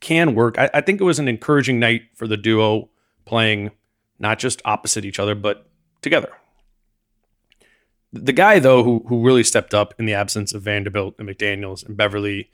can 0.00 0.34
work, 0.34 0.58
I, 0.58 0.70
I 0.74 0.80
think 0.80 1.00
it 1.00 1.04
was 1.04 1.18
an 1.18 1.28
encouraging 1.28 1.78
night 1.78 2.02
for 2.14 2.26
the 2.26 2.36
duo 2.36 2.88
playing 3.24 3.70
not 4.18 4.38
just 4.38 4.62
opposite 4.64 5.04
each 5.04 5.18
other, 5.18 5.34
but 5.34 5.68
together. 6.02 6.30
The 8.12 8.32
guy, 8.32 8.58
though, 8.58 8.82
who 8.82 9.04
who 9.08 9.22
really 9.22 9.44
stepped 9.44 9.74
up 9.74 9.94
in 9.98 10.06
the 10.06 10.14
absence 10.14 10.52
of 10.52 10.62
Vanderbilt 10.62 11.14
and 11.18 11.28
McDaniels 11.28 11.86
and 11.86 11.96
Beverley 11.96 12.50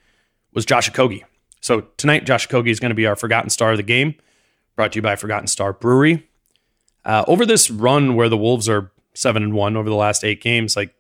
was 0.53 0.67
Josh 0.67 0.91
Okogie. 0.91 1.23
So 1.61 1.83
tonight, 1.97 2.25
Josh 2.25 2.49
Okogie 2.49 2.71
is 2.71 2.81
going 2.81 2.91
to 2.91 2.95
be 2.95 3.07
our 3.07 3.17
forgotten 3.17 3.51
star 3.51 3.73
of 3.73 3.77
the 3.77 3.83
game. 3.83 4.15
Brought 4.77 4.93
to 4.93 4.99
you 4.99 5.03
by 5.03 5.17
Forgotten 5.17 5.49
Star 5.49 5.73
Brewery. 5.73 6.29
Uh, 7.05 7.25
over 7.27 7.47
this 7.47 7.71
run 7.71 8.15
where 8.15 8.29
the 8.29 8.37
Wolves 8.37 8.69
are 8.69 8.93
seven 9.15 9.43
and 9.43 9.55
one 9.55 9.77
over 9.77 9.89
the 9.89 9.97
last 9.97 10.23
eight 10.23 10.43
games, 10.43 10.77
like 10.77 10.95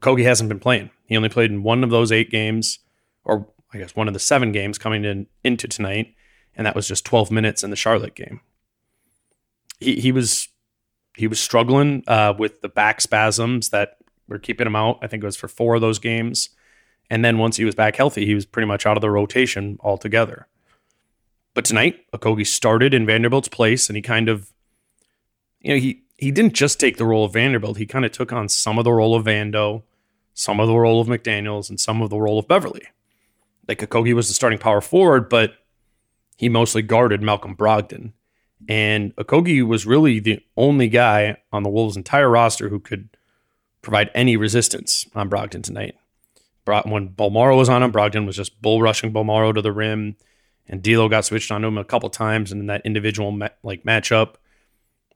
Kogi 0.00 0.24
hasn't 0.24 0.48
been 0.48 0.60
playing. 0.60 0.90
He 1.06 1.16
only 1.16 1.28
played 1.28 1.50
in 1.50 1.62
one 1.62 1.84
of 1.84 1.90
those 1.90 2.10
eight 2.10 2.30
games, 2.30 2.80
or 3.24 3.46
I 3.72 3.78
guess 3.78 3.94
one 3.94 4.08
of 4.08 4.14
the 4.14 4.20
seven 4.20 4.52
games 4.52 4.78
coming 4.78 5.04
in 5.04 5.26
into 5.42 5.68
tonight, 5.68 6.14
and 6.56 6.66
that 6.66 6.74
was 6.74 6.88
just 6.88 7.04
12 7.04 7.30
minutes 7.30 7.62
in 7.62 7.70
the 7.70 7.76
Charlotte 7.76 8.14
game. 8.14 8.40
He 9.80 10.00
he 10.00 10.12
was 10.12 10.48
he 11.14 11.26
was 11.26 11.40
struggling 11.40 12.02
uh, 12.06 12.34
with 12.38 12.60
the 12.60 12.68
back 12.68 13.00
spasms 13.00 13.70
that 13.70 13.98
were 14.28 14.38
keeping 14.38 14.66
him 14.66 14.76
out. 14.76 14.98
I 15.02 15.06
think 15.06 15.22
it 15.22 15.26
was 15.26 15.36
for 15.36 15.48
four 15.48 15.74
of 15.74 15.80
those 15.80 15.98
games, 15.98 16.50
and 17.10 17.24
then 17.24 17.38
once 17.38 17.56
he 17.56 17.64
was 17.64 17.74
back 17.74 17.96
healthy, 17.96 18.24
he 18.24 18.34
was 18.34 18.46
pretty 18.46 18.66
much 18.66 18.86
out 18.86 18.96
of 18.96 19.02
the 19.02 19.10
rotation 19.10 19.78
altogether. 19.80 20.48
But 21.54 21.64
tonight, 21.64 22.04
Okogie 22.12 22.46
started 22.46 22.92
in 22.92 23.06
Vanderbilt's 23.06 23.48
place, 23.48 23.88
and 23.88 23.96
he 23.96 24.02
kind 24.02 24.28
of, 24.28 24.52
you 25.60 25.70
know, 25.70 25.80
he 25.80 26.02
he 26.16 26.30
didn't 26.30 26.54
just 26.54 26.78
take 26.78 26.96
the 26.96 27.04
role 27.04 27.24
of 27.24 27.32
Vanderbilt. 27.32 27.76
He 27.76 27.86
kind 27.86 28.04
of 28.04 28.12
took 28.12 28.32
on 28.32 28.48
some 28.48 28.78
of 28.78 28.84
the 28.84 28.92
role 28.92 29.14
of 29.14 29.24
Vando, 29.24 29.82
some 30.32 30.60
of 30.60 30.68
the 30.68 30.74
role 30.74 31.00
of 31.00 31.08
McDaniels, 31.08 31.70
and 31.70 31.78
some 31.78 32.02
of 32.02 32.10
the 32.10 32.18
role 32.18 32.38
of 32.38 32.48
Beverley. 32.48 32.82
Like 33.68 33.78
Okogie 33.78 34.14
was 34.14 34.28
the 34.28 34.34
starting 34.34 34.58
power 34.58 34.80
forward, 34.80 35.28
but 35.28 35.54
he 36.36 36.48
mostly 36.48 36.82
guarded 36.82 37.22
Malcolm 37.22 37.56
Brogdon. 37.56 38.12
And 38.68 39.14
Okogie 39.16 39.66
was 39.66 39.86
really 39.86 40.20
the 40.20 40.40
only 40.56 40.88
guy 40.88 41.36
on 41.52 41.62
the 41.62 41.68
Wolves' 41.70 41.96
entire 41.96 42.30
roster 42.30 42.68
who 42.68 42.80
could 42.80 43.08
provide 43.82 44.10
any 44.14 44.36
resistance 44.36 45.06
on 45.14 45.28
Brogdon 45.28 45.62
tonight. 45.62 45.94
When 46.64 47.10
Bolmaro 47.10 47.56
was 47.56 47.68
on 47.68 47.82
him, 47.82 47.92
Brogdon 47.92 48.26
was 48.26 48.36
just 48.36 48.62
bull 48.62 48.80
rushing 48.80 49.12
Bolmaro 49.12 49.54
to 49.54 49.60
the 49.62 49.72
rim 49.72 50.16
and 50.68 50.82
D'Lo 50.82 51.08
got 51.08 51.24
switched 51.24 51.50
onto 51.50 51.68
him 51.68 51.78
a 51.78 51.84
couple 51.84 52.08
times, 52.10 52.52
and 52.52 52.60
in 52.60 52.66
that 52.68 52.84
individual 52.84 53.30
ma- 53.30 53.48
like 53.62 53.84
matchup, 53.84 54.34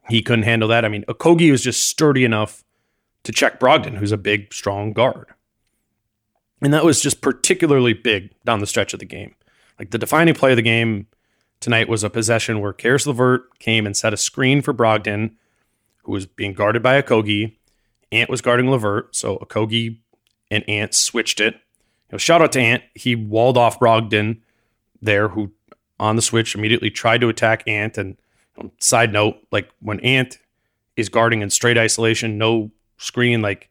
he 0.08 0.22
couldn't 0.22 0.44
handle 0.44 0.68
that. 0.68 0.84
I 0.84 0.88
mean, 0.88 1.04
Okogie 1.04 1.50
was 1.50 1.62
just 1.62 1.84
sturdy 1.84 2.24
enough 2.24 2.64
to 3.24 3.32
check 3.32 3.58
Brogdon, 3.58 3.96
who's 3.96 4.12
a 4.12 4.18
big, 4.18 4.52
strong 4.52 4.92
guard, 4.92 5.26
and 6.60 6.72
that 6.72 6.84
was 6.84 7.00
just 7.00 7.20
particularly 7.20 7.92
big 7.92 8.32
down 8.44 8.60
the 8.60 8.66
stretch 8.66 8.92
of 8.92 9.00
the 9.00 9.06
game. 9.06 9.34
Like 9.78 9.90
the 9.90 9.98
defining 9.98 10.34
play 10.34 10.50
of 10.50 10.56
the 10.56 10.62
game 10.62 11.06
tonight 11.60 11.88
was 11.88 12.04
a 12.04 12.10
possession 12.10 12.60
where 12.60 12.72
Caris 12.72 13.06
LeVert 13.06 13.58
came 13.58 13.86
and 13.86 13.96
set 13.96 14.12
a 14.12 14.16
screen 14.16 14.62
for 14.62 14.74
Brogdon, 14.74 15.32
who 16.02 16.12
was 16.12 16.26
being 16.26 16.52
guarded 16.52 16.82
by 16.82 17.00
Okogie. 17.00 17.56
Ant 18.10 18.30
was 18.30 18.40
guarding 18.40 18.70
LeVert, 18.70 19.14
so 19.14 19.36
Okogie 19.38 19.98
and 20.50 20.68
Ant 20.68 20.94
switched 20.94 21.40
it. 21.40 21.54
You 21.54 22.12
know, 22.12 22.18
shout 22.18 22.40
out 22.40 22.52
to 22.52 22.60
Ant. 22.60 22.82
He 22.94 23.14
walled 23.14 23.58
off 23.58 23.78
Brogdon 23.78 24.40
there 25.00 25.28
who 25.28 25.52
on 26.00 26.16
the 26.16 26.22
switch 26.22 26.54
immediately 26.54 26.90
tried 26.90 27.20
to 27.20 27.28
attack 27.28 27.66
Ant. 27.66 27.98
And 27.98 28.16
um, 28.58 28.70
side 28.80 29.12
note, 29.12 29.36
like 29.50 29.70
when 29.80 30.00
Ant 30.00 30.38
is 30.96 31.08
guarding 31.08 31.42
in 31.42 31.50
straight 31.50 31.78
isolation, 31.78 32.38
no 32.38 32.70
screen, 32.96 33.42
like 33.42 33.70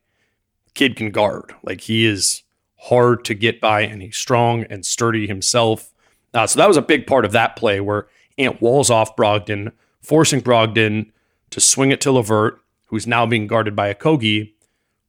kid 0.74 0.96
can 0.96 1.12
guard. 1.12 1.54
Like 1.64 1.82
he 1.82 2.06
is 2.06 2.44
hard 2.78 3.26
to 3.26 3.34
get 3.34 3.60
by 3.60 3.82
and 3.82 4.02
he's 4.02 4.18
strong 4.18 4.64
and 4.70 4.86
sturdy 4.86 5.28
himself. 5.28 5.92
Uh, 6.34 6.46
so 6.46 6.60
that 6.60 6.68
was 6.68 6.78
a 6.78 6.82
big 6.82 7.08
part 7.08 7.26
of 7.26 7.32
that 7.32 7.56
play 7.56 7.80
where 7.80 8.08
Ant 8.38 8.62
walls 8.62 8.90
off 8.90 9.16
Brogdon, 9.16 9.72
forcing 10.02 10.42
Brogdon 10.42 11.12
to 11.50 11.60
swing 11.60 11.92
it 11.92 12.02
to 12.02 12.12
LeVert, 12.12 12.60
who's 12.86 13.08
now 13.08 13.26
being 13.26 13.48
guarded 13.48 13.76
by 13.76 13.94
Okogie. 13.94 14.54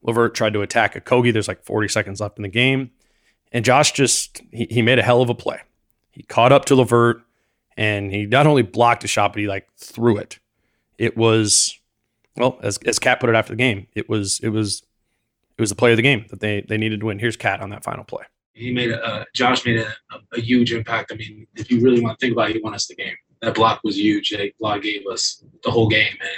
LeVert 0.02 0.34
tried 0.34 0.52
to 0.54 0.62
attack 0.62 0.94
Okogie. 0.94 1.32
There's 1.32 1.48
like 1.48 1.64
40 1.64 1.88
seconds 1.88 2.20
left 2.20 2.38
in 2.38 2.42
the 2.42 2.48
game. 2.48 2.90
And 3.52 3.64
Josh 3.64 3.92
just, 3.92 4.40
he, 4.52 4.66
he 4.70 4.82
made 4.82 4.98
a 4.98 5.02
hell 5.02 5.22
of 5.22 5.28
a 5.28 5.34
play. 5.34 5.60
He 6.18 6.24
caught 6.24 6.50
up 6.50 6.64
to 6.64 6.74
LeVert 6.74 7.22
and 7.76 8.12
he 8.12 8.26
not 8.26 8.48
only 8.48 8.62
blocked 8.62 9.04
a 9.04 9.06
shot, 9.06 9.32
but 9.32 9.40
he 9.40 9.46
like 9.46 9.68
threw 9.76 10.16
it. 10.16 10.40
It 10.98 11.16
was, 11.16 11.78
well, 12.36 12.58
as 12.60 12.76
as 12.78 12.98
Cat 12.98 13.20
put 13.20 13.30
it 13.30 13.36
after 13.36 13.52
the 13.52 13.56
game, 13.56 13.86
it 13.94 14.08
was 14.08 14.40
it 14.42 14.48
was 14.48 14.82
it 15.56 15.60
was 15.62 15.70
the 15.70 15.76
play 15.76 15.92
of 15.92 15.96
the 15.96 16.02
game 16.02 16.26
that 16.30 16.40
they 16.40 16.62
they 16.62 16.76
needed 16.76 16.98
to 17.00 17.06
win. 17.06 17.20
Here's 17.20 17.36
Cat 17.36 17.60
on 17.60 17.70
that 17.70 17.84
final 17.84 18.02
play. 18.02 18.24
He 18.52 18.72
made 18.72 18.90
a 18.90 19.00
uh, 19.00 19.24
Josh 19.32 19.64
made 19.64 19.78
a, 19.78 19.94
a, 20.32 20.40
huge 20.40 20.72
impact. 20.72 21.12
I 21.12 21.14
mean, 21.14 21.46
if 21.54 21.70
you 21.70 21.80
really 21.80 22.00
want 22.00 22.18
to 22.18 22.26
think 22.26 22.32
about 22.32 22.50
it, 22.50 22.56
he 22.56 22.62
won 22.62 22.74
us 22.74 22.88
the 22.88 22.96
game. 22.96 23.14
That 23.42 23.54
block 23.54 23.80
was 23.84 23.96
huge. 23.96 24.30
That 24.30 24.50
block 24.58 24.82
gave 24.82 25.06
us 25.06 25.44
the 25.62 25.70
whole 25.70 25.88
game 25.88 26.16
and 26.20 26.30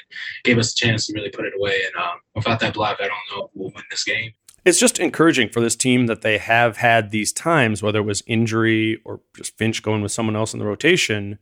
gave 0.44 0.58
us 0.58 0.72
a 0.72 0.76
chance 0.76 1.06
to 1.06 1.14
really 1.14 1.30
put 1.30 1.46
it 1.46 1.54
away. 1.58 1.80
And 1.86 2.04
um, 2.04 2.18
without 2.34 2.60
that 2.60 2.74
block, 2.74 2.98
I 3.00 3.04
don't 3.04 3.16
know 3.32 3.46
if 3.46 3.50
we'll 3.54 3.72
win 3.74 3.84
this 3.90 4.04
game 4.04 4.32
it's 4.64 4.78
just 4.78 4.98
encouraging 4.98 5.48
for 5.48 5.60
this 5.60 5.76
team 5.76 6.06
that 6.06 6.22
they 6.22 6.38
have 6.38 6.76
had 6.78 7.10
these 7.10 7.32
times, 7.32 7.82
whether 7.82 8.00
it 8.00 8.04
was 8.04 8.22
injury 8.26 9.00
or 9.04 9.20
just 9.36 9.56
Finch 9.56 9.82
going 9.82 10.02
with 10.02 10.12
someone 10.12 10.36
else 10.36 10.52
in 10.52 10.58
the 10.58 10.66
rotation, 10.66 11.38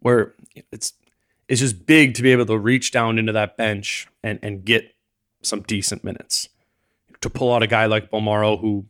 where 0.00 0.34
it's 0.70 0.94
it's 1.48 1.60
just 1.60 1.86
big 1.86 2.14
to 2.14 2.22
be 2.22 2.32
able 2.32 2.46
to 2.46 2.58
reach 2.58 2.92
down 2.92 3.18
into 3.18 3.32
that 3.32 3.56
bench 3.56 4.08
and 4.22 4.38
and 4.42 4.64
get 4.64 4.94
some 5.42 5.62
decent 5.62 6.04
minutes. 6.04 6.48
To 7.20 7.30
pull 7.30 7.52
out 7.52 7.62
a 7.62 7.66
guy 7.66 7.86
like 7.86 8.10
Bolmaro 8.10 8.60
who 8.60 8.86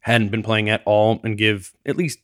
hadn't 0.00 0.30
been 0.30 0.42
playing 0.42 0.68
at 0.70 0.82
all 0.84 1.20
and 1.24 1.36
give 1.36 1.74
at 1.84 1.96
least 1.96 2.20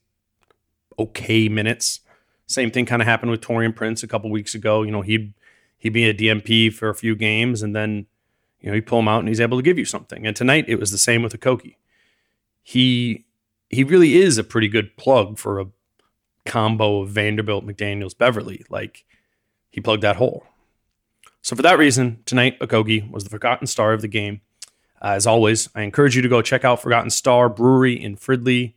okay 0.99 1.49
minutes. 1.49 2.01
Same 2.47 2.71
thing 2.71 2.87
kind 2.87 3.03
of 3.03 3.09
happened 3.09 3.31
with 3.31 3.41
Taurean 3.41 3.75
Prince 3.75 4.03
a 4.03 4.09
couple 4.09 4.31
weeks 4.31 4.55
ago. 4.55 4.83
You 4.83 4.93
know, 4.93 5.03
he'd 5.03 5.33
he'd 5.79 5.93
be 5.93 6.09
a 6.09 6.15
DNP 6.15 6.73
for 6.73 6.89
a 6.89 6.95
few 6.95 7.17
games 7.17 7.63
and 7.63 7.75
then 7.75 8.07
you 8.63 8.71
know, 8.71 8.77
you 8.77 8.83
pull 8.83 9.01
him 9.01 9.09
out 9.09 9.19
and 9.19 9.29
he's 9.29 9.41
able 9.41 9.59
to 9.59 9.63
give 9.63 9.79
you 9.79 9.85
something. 9.85 10.27
And 10.27 10.35
tonight 10.35 10.65
it 10.69 10.79
was 10.79 10.91
the 10.91 10.99
same 10.99 11.23
with 11.23 11.39
Okogie. 11.39 11.77
He 12.63 13.27
he 13.69 13.85
really 13.85 14.17
is 14.17 14.39
a 14.39 14.45
pretty 14.45 14.69
good 14.69 14.97
plug 14.97 15.39
for 15.39 15.61
a 15.61 15.67
combo 16.47 17.03
of 17.03 17.11
Vanderbilt, 17.11 17.67
McDaniels, 17.67 18.17
Beverley. 18.17 18.65
Like 18.71 19.05
he 19.71 19.81
plugged 19.81 20.03
that 20.03 20.17
hole. 20.17 20.47
So 21.41 21.57
for 21.57 21.63
that 21.63 21.79
reason, 21.79 22.23
tonight 22.25 22.61
Okogie 22.61 23.11
was 23.11 23.25
the 23.25 23.31
forgotten 23.31 23.67
star 23.67 23.93
of 23.93 24.01
the 24.01 24.09
game. 24.09 24.43
Uh, 25.03 25.15
as 25.15 25.27
always, 25.27 25.69
I 25.75 25.83
encourage 25.83 26.15
you 26.15 26.23
to 26.23 26.29
go 26.29 26.43
check 26.43 26.65
out 26.65 26.81
Forgotten 26.81 27.11
Star 27.11 27.49
Brewery 27.49 28.01
in 28.01 28.17
Fridley. 28.17 28.75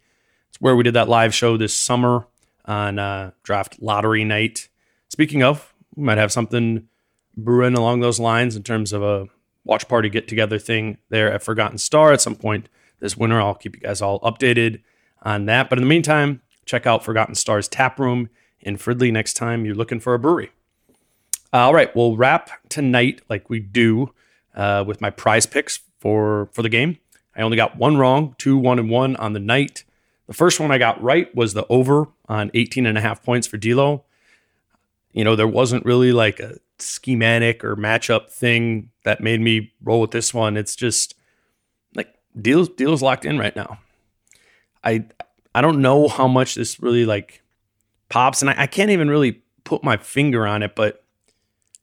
It's 0.50 0.60
where 0.60 0.76
we 0.76 0.82
did 0.82 0.96
that 0.96 1.08
live 1.08 1.36
show 1.36 1.56
this 1.56 1.76
summer 1.76 2.26
on 2.66 2.98
uh, 2.98 3.32
draft 3.44 3.80
lottery 3.80 4.24
night. 4.24 4.70
Speaking 5.10 5.44
of, 5.44 5.76
we 5.96 6.04
might 6.04 6.18
have 6.18 6.32
something 6.32 6.88
brewing 7.38 7.76
along 7.76 8.00
those 8.00 8.20
lines 8.20 8.56
in 8.56 8.64
terms 8.64 8.92
of 8.92 9.04
a 9.04 9.28
watch 9.66 9.88
party 9.88 10.08
get 10.08 10.28
together 10.28 10.58
thing 10.58 10.98
there 11.10 11.32
at 11.32 11.44
Forgotten 11.44 11.78
Star 11.78 12.14
at 12.14 12.22
some 12.22 12.36
point 12.36 12.70
this 13.00 13.18
winter. 13.18 13.42
I'll 13.42 13.56
keep 13.56 13.76
you 13.76 13.82
guys 13.82 14.02
all 14.02 14.22
updated 14.22 14.82
on 15.24 15.46
that. 15.48 15.70
But 15.70 15.80
in 15.80 15.84
the 15.84 15.90
meantime, 15.90 16.42
check 16.66 16.88
out 16.88 17.04
Forgotten 17.04 17.36
Star's 17.36 17.68
tap 17.68 18.00
room 18.00 18.30
in 18.62 18.78
Fridley 18.78 19.12
next 19.12 19.34
time 19.34 19.66
you're 19.66 19.76
looking 19.76 20.00
for 20.00 20.14
a 20.14 20.20
brewery. 20.20 20.52
all 21.52 21.74
right, 21.74 21.94
we'll 21.96 22.16
wrap 22.16 22.50
tonight 22.70 23.22
like 23.30 23.50
we 23.50 23.60
do 23.60 24.14
uh, 24.56 24.84
with 24.86 25.02
my 25.02 25.12
PrizePicks 25.12 25.80
for 26.00 26.50
for 26.54 26.62
the 26.62 26.70
game. 26.70 26.98
I 27.36 27.42
only 27.42 27.58
got 27.58 27.78
one 27.78 27.98
wrong, 27.98 28.36
two 28.38 28.58
one 28.58 28.80
and 28.80 28.90
one 28.90 29.16
on 29.18 29.34
the 29.34 29.40
night. 29.40 29.84
The 30.28 30.34
first 30.34 30.60
one 30.60 30.72
I 30.72 30.78
got 30.78 31.02
right 31.02 31.34
was 31.36 31.54
the 31.54 31.68
over 31.68 32.08
on 32.28 32.50
18 32.54 32.86
and 32.86 32.98
a 32.98 33.02
half 33.02 33.24
points 33.24 33.46
for 33.46 33.58
D'Lo. 33.58 34.06
You 35.16 35.24
know, 35.24 35.38
there 35.38 35.48
wasn't 35.48 35.86
really 35.86 36.12
like 36.12 36.42
a 36.42 36.58
schematic 36.78 37.64
or 37.64 37.78
matchup 37.78 38.30
thing 38.30 38.90
that 39.06 39.22
made 39.22 39.40
me 39.40 39.72
roll 39.82 40.02
with 40.02 40.12
this 40.12 40.34
one. 40.34 40.58
It's 40.58 40.76
just 40.76 41.16
like 41.96 42.14
D'Lo's 42.40 42.68
D'Lo's 42.68 43.02
locked 43.02 43.24
in 43.24 43.40
right 43.40 43.56
now. 43.56 43.80
I 44.84 45.06
I 45.56 45.62
don't 45.62 45.82
know 45.82 46.10
how 46.10 46.28
much 46.28 46.56
this 46.56 46.82
really 46.82 47.06
like 47.06 47.42
pops, 48.10 48.42
and 48.42 48.52
I, 48.52 48.64
I 48.64 48.68
can't 48.68 48.90
even 48.90 49.10
really 49.10 49.42
put 49.64 49.86
my 49.86 49.96
finger 49.96 50.46
on 50.46 50.62
it, 50.62 50.76
but 50.76 51.06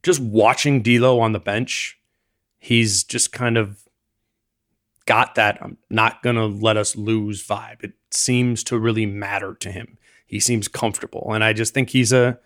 just 0.03 0.21
watching 0.21 0.83
D'Lo 0.83 1.19
on 1.19 1.33
the 1.33 1.41
bench, 1.41 1.99
he's 2.59 3.03
just 3.03 3.33
kind 3.33 3.57
of 3.57 3.89
got 5.07 5.37
that 5.37 5.57
I'm 5.63 5.79
not 5.89 6.23
gonna 6.23 6.45
let 6.45 6.77
us 6.77 6.97
lose 6.97 7.47
vibe. 7.47 7.83
It 7.83 7.95
seems 8.11 8.63
to 8.65 8.79
really 8.79 9.07
matter 9.07 9.55
to 9.55 9.73
him. 9.73 9.97
He 10.27 10.39
seems 10.39 10.69
comfortable, 10.69 11.33
and 11.33 11.43
I 11.43 11.55
just 11.55 11.73
think 11.73 11.89
he's 11.89 12.13
a 12.13 12.39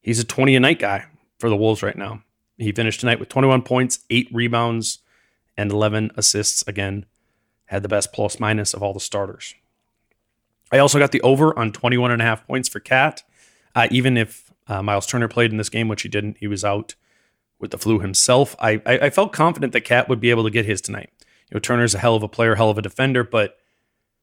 he's 0.00 0.20
a 0.20 0.24
20 0.24 0.56
a 0.56 0.60
night 0.60 0.78
guy 0.78 1.06
for 1.38 1.48
the 1.48 1.56
Wolves 1.56 1.82
right 1.82 1.96
now. 1.96 2.22
He 2.58 2.72
finished 2.72 3.00
tonight 3.00 3.18
with 3.18 3.28
21 3.28 3.62
points, 3.62 4.00
eight 4.10 4.28
rebounds, 4.32 4.98
and 5.56 5.70
11 5.70 6.10
assists. 6.16 6.62
Again, 6.66 7.06
had 7.66 7.82
the 7.82 7.88
best 7.88 8.12
plus 8.12 8.38
minus 8.38 8.74
of 8.74 8.82
all 8.82 8.92
the 8.92 9.00
starters. 9.00 9.54
I 10.72 10.78
also 10.78 10.98
got 10.98 11.12
the 11.12 11.22
over 11.22 11.58
on 11.58 11.72
21 11.72 12.10
and 12.10 12.22
a 12.22 12.24
half 12.24 12.46
points 12.46 12.68
for 12.68 12.80
Cat. 12.80 13.22
Uh, 13.74 13.88
even 13.90 14.16
if 14.16 14.50
uh, 14.66 14.82
Miles 14.82 15.06
Turner 15.06 15.28
played 15.28 15.50
in 15.50 15.56
this 15.56 15.68
game, 15.68 15.88
which 15.88 16.02
he 16.02 16.08
didn't, 16.08 16.36
he 16.38 16.46
was 16.46 16.64
out 16.64 16.94
with 17.58 17.70
the 17.70 17.78
flu 17.78 18.00
himself. 18.00 18.56
I, 18.58 18.82
I, 18.86 18.98
I 18.98 19.10
felt 19.10 19.32
confident 19.32 19.72
that 19.72 19.82
Cat 19.82 20.08
would 20.08 20.20
be 20.20 20.30
able 20.30 20.44
to 20.44 20.50
get 20.50 20.66
his 20.66 20.80
tonight. 20.80 21.10
You 21.50 21.56
know, 21.56 21.60
Turner's 21.60 21.94
a 21.94 21.98
hell 21.98 22.14
of 22.14 22.22
a 22.22 22.28
player, 22.28 22.54
hell 22.54 22.70
of 22.70 22.78
a 22.78 22.82
defender, 22.82 23.24
but 23.24 23.58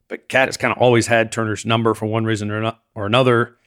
but 0.07 0.29
Cat 0.29 0.47
has 0.47 0.55
kind 0.55 0.71
of 0.71 0.77
always 0.77 1.07
had 1.07 1.31
Turner's 1.31 1.65
number 1.65 1.93
for 1.93 2.05
one 2.05 2.23
reason 2.23 2.49
or, 2.49 2.61
not, 2.61 2.81
or 2.95 3.05
another. 3.05 3.57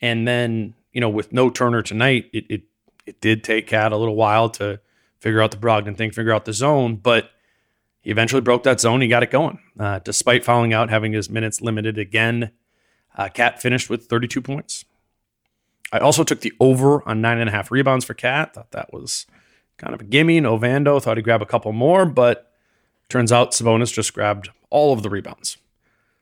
And 0.00 0.28
then, 0.28 0.74
you 0.98 1.00
know, 1.00 1.08
with 1.08 1.32
no 1.32 1.48
Turner 1.48 1.80
tonight, 1.80 2.28
it, 2.32 2.44
it 2.50 2.62
it 3.06 3.20
did 3.20 3.44
take 3.44 3.68
Cat 3.68 3.92
a 3.92 3.96
little 3.96 4.16
while 4.16 4.50
to 4.50 4.80
figure 5.20 5.40
out 5.40 5.52
the 5.52 5.56
Brogdon 5.56 5.96
thing, 5.96 6.10
figure 6.10 6.32
out 6.32 6.44
the 6.44 6.52
zone, 6.52 6.96
but 6.96 7.30
he 8.00 8.10
eventually 8.10 8.40
broke 8.40 8.64
that 8.64 8.80
zone. 8.80 9.00
He 9.00 9.06
got 9.06 9.22
it 9.22 9.30
going. 9.30 9.60
Uh, 9.78 10.00
despite 10.00 10.44
fouling 10.44 10.72
out, 10.72 10.90
having 10.90 11.12
his 11.12 11.30
minutes 11.30 11.60
limited 11.60 11.98
again, 11.98 12.50
uh, 13.16 13.28
Cat 13.28 13.62
finished 13.62 13.88
with 13.88 14.06
32 14.06 14.42
points. 14.42 14.86
I 15.92 16.00
also 16.00 16.24
took 16.24 16.40
the 16.40 16.52
over 16.58 17.08
on 17.08 17.20
nine 17.20 17.38
and 17.38 17.48
a 17.48 17.52
half 17.52 17.70
rebounds 17.70 18.04
for 18.04 18.14
Cat. 18.14 18.54
Thought 18.54 18.72
that 18.72 18.92
was 18.92 19.24
kind 19.76 19.94
of 19.94 20.00
a 20.00 20.04
gimme. 20.04 20.40
No 20.40 20.58
Vando 20.58 21.00
thought 21.00 21.16
he'd 21.16 21.22
grab 21.22 21.42
a 21.42 21.46
couple 21.46 21.72
more, 21.72 22.06
but 22.06 22.50
turns 23.08 23.30
out 23.30 23.52
Sabonis 23.52 23.92
just 23.92 24.12
grabbed 24.14 24.50
all 24.68 24.92
of 24.92 25.04
the 25.04 25.10
rebounds. 25.10 25.58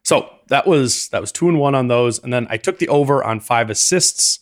So 0.02 0.30
that 0.48 0.66
was 0.66 1.08
that 1.08 1.22
was 1.22 1.32
two 1.32 1.48
and 1.48 1.58
one 1.58 1.74
on 1.74 1.88
those. 1.88 2.18
And 2.18 2.30
then 2.30 2.46
I 2.50 2.58
took 2.58 2.78
the 2.78 2.88
over 2.88 3.24
on 3.24 3.40
five 3.40 3.70
assists 3.70 4.40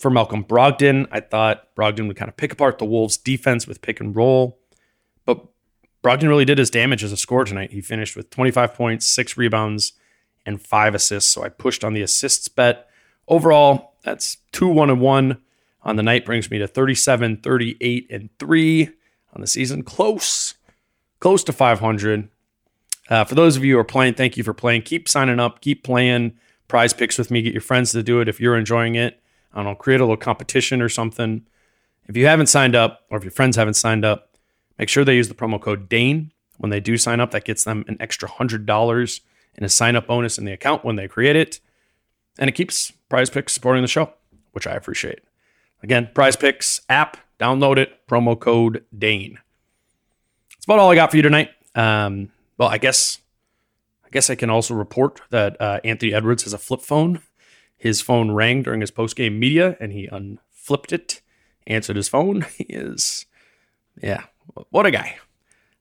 for 0.00 0.10
Malcolm 0.10 0.42
Brogdon. 0.42 1.06
I 1.12 1.20
thought 1.20 1.74
Brogdon 1.76 2.08
would 2.08 2.16
kind 2.16 2.28
of 2.28 2.36
pick 2.36 2.52
apart 2.52 2.78
the 2.78 2.86
Wolves 2.86 3.16
defense 3.16 3.66
with 3.66 3.82
pick 3.82 4.00
and 4.00 4.16
roll. 4.16 4.58
But 5.26 5.44
Brogdon 6.02 6.28
really 6.28 6.46
did 6.46 6.58
his 6.58 6.70
damage 6.70 7.04
as 7.04 7.12
a 7.12 7.16
scorer 7.16 7.44
tonight. 7.44 7.72
He 7.72 7.82
finished 7.82 8.16
with 8.16 8.30
25 8.30 8.74
points, 8.74 9.06
six 9.06 9.36
rebounds, 9.36 9.92
and 10.46 10.60
five 10.60 10.94
assists. 10.94 11.30
So 11.30 11.44
I 11.44 11.50
pushed 11.50 11.84
on 11.84 11.92
the 11.92 12.02
assists 12.02 12.48
bet. 12.48 12.88
Overall, 13.28 13.94
that's 14.02 14.38
two 14.52 14.68
one 14.68 14.90
and 14.90 15.00
one 15.00 15.42
on 15.82 15.96
the 15.96 16.02
night, 16.02 16.24
brings 16.24 16.50
me 16.50 16.58
to 16.58 16.66
37, 16.66 17.38
38, 17.38 18.06
and 18.10 18.30
three 18.38 18.88
on 19.34 19.40
the 19.40 19.46
season. 19.46 19.82
Close, 19.82 20.54
close 21.20 21.44
to 21.44 21.52
500. 21.52 22.28
Uh, 23.08 23.24
for 23.24 23.34
those 23.34 23.56
of 23.56 23.64
you 23.64 23.74
who 23.74 23.80
are 23.80 23.84
playing, 23.84 24.14
thank 24.14 24.36
you 24.36 24.44
for 24.44 24.54
playing. 24.54 24.82
Keep 24.82 25.08
signing 25.08 25.40
up, 25.40 25.60
keep 25.60 25.82
playing 25.82 26.36
PrizePicks 26.68 27.18
with 27.18 27.30
me. 27.30 27.42
Get 27.42 27.52
your 27.52 27.60
friends 27.60 27.92
to 27.92 28.02
do 28.02 28.20
it 28.20 28.28
if 28.28 28.40
you're 28.40 28.56
enjoying 28.56 28.94
it. 28.94 29.19
I 29.52 29.58
don't 29.58 29.64
know, 29.64 29.74
create 29.74 30.00
a 30.00 30.04
little 30.04 30.16
competition 30.16 30.80
or 30.80 30.88
something. 30.88 31.46
If 32.06 32.16
you 32.16 32.26
haven't 32.26 32.46
signed 32.46 32.74
up 32.74 33.02
or 33.10 33.18
if 33.18 33.24
your 33.24 33.30
friends 33.30 33.56
haven't 33.56 33.74
signed 33.74 34.04
up, 34.04 34.36
make 34.78 34.88
sure 34.88 35.04
they 35.04 35.16
use 35.16 35.28
the 35.28 35.34
promo 35.34 35.60
code 35.60 35.88
DANE 35.88 36.32
when 36.58 36.70
they 36.70 36.80
do 36.80 36.96
sign 36.96 37.20
up. 37.20 37.30
That 37.30 37.44
gets 37.44 37.64
them 37.64 37.84
an 37.88 37.96
extra 38.00 38.28
$100 38.28 39.20
in 39.56 39.64
a 39.64 39.68
sign 39.68 39.96
up 39.96 40.06
bonus 40.06 40.38
in 40.38 40.44
the 40.44 40.52
account 40.52 40.84
when 40.84 40.96
they 40.96 41.08
create 41.08 41.36
it. 41.36 41.60
And 42.38 42.48
it 42.48 42.54
keeps 42.54 42.92
PrizePicks 43.10 43.50
supporting 43.50 43.82
the 43.82 43.88
show, 43.88 44.12
which 44.52 44.66
I 44.66 44.72
appreciate. 44.72 45.20
Again, 45.82 46.10
PrizePicks 46.14 46.80
app, 46.88 47.16
download 47.38 47.78
it, 47.78 48.06
promo 48.06 48.38
code 48.38 48.84
DANE. 48.96 49.38
That's 50.54 50.64
about 50.64 50.78
all 50.78 50.90
I 50.90 50.94
got 50.94 51.10
for 51.10 51.16
you 51.16 51.22
tonight. 51.22 51.50
Um, 51.74 52.30
well, 52.58 52.68
I 52.68 52.78
guess 52.78 53.18
I 54.04 54.08
guess 54.10 54.28
I 54.28 54.34
can 54.34 54.50
also 54.50 54.74
report 54.74 55.20
that 55.30 55.60
uh, 55.60 55.80
Anthony 55.84 56.12
Edwards 56.12 56.42
has 56.42 56.52
a 56.52 56.58
flip 56.58 56.80
phone. 56.80 57.22
His 57.80 58.00
phone 58.00 58.30
rang 58.30 58.62
during 58.62 58.80
his 58.80 58.90
post 58.90 59.16
game 59.16 59.38
media, 59.38 59.76
and 59.80 59.92
he 59.92 60.06
unflipped 60.06 60.92
it, 60.92 61.20
answered 61.66 61.96
his 61.96 62.08
phone. 62.08 62.44
He 62.56 62.64
is, 62.64 63.26
yeah, 64.02 64.24
what 64.70 64.86
a 64.86 64.90
guy. 64.90 65.18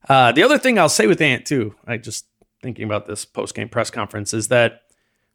Uh, 0.08 0.32
the 0.32 0.44
other 0.44 0.58
thing 0.58 0.80
I'll 0.80 0.90
say 0.90 1.08
with 1.08 1.22
Ant 1.22 1.46
too, 1.46 1.76
I 1.86 1.98
just 1.98 2.26
thinking 2.62 2.86
about 2.86 3.06
this 3.06 3.26
post 3.26 3.54
game 3.54 3.70
press 3.70 3.92
conference 3.92 4.34
is 4.34 4.48
that 4.48 4.84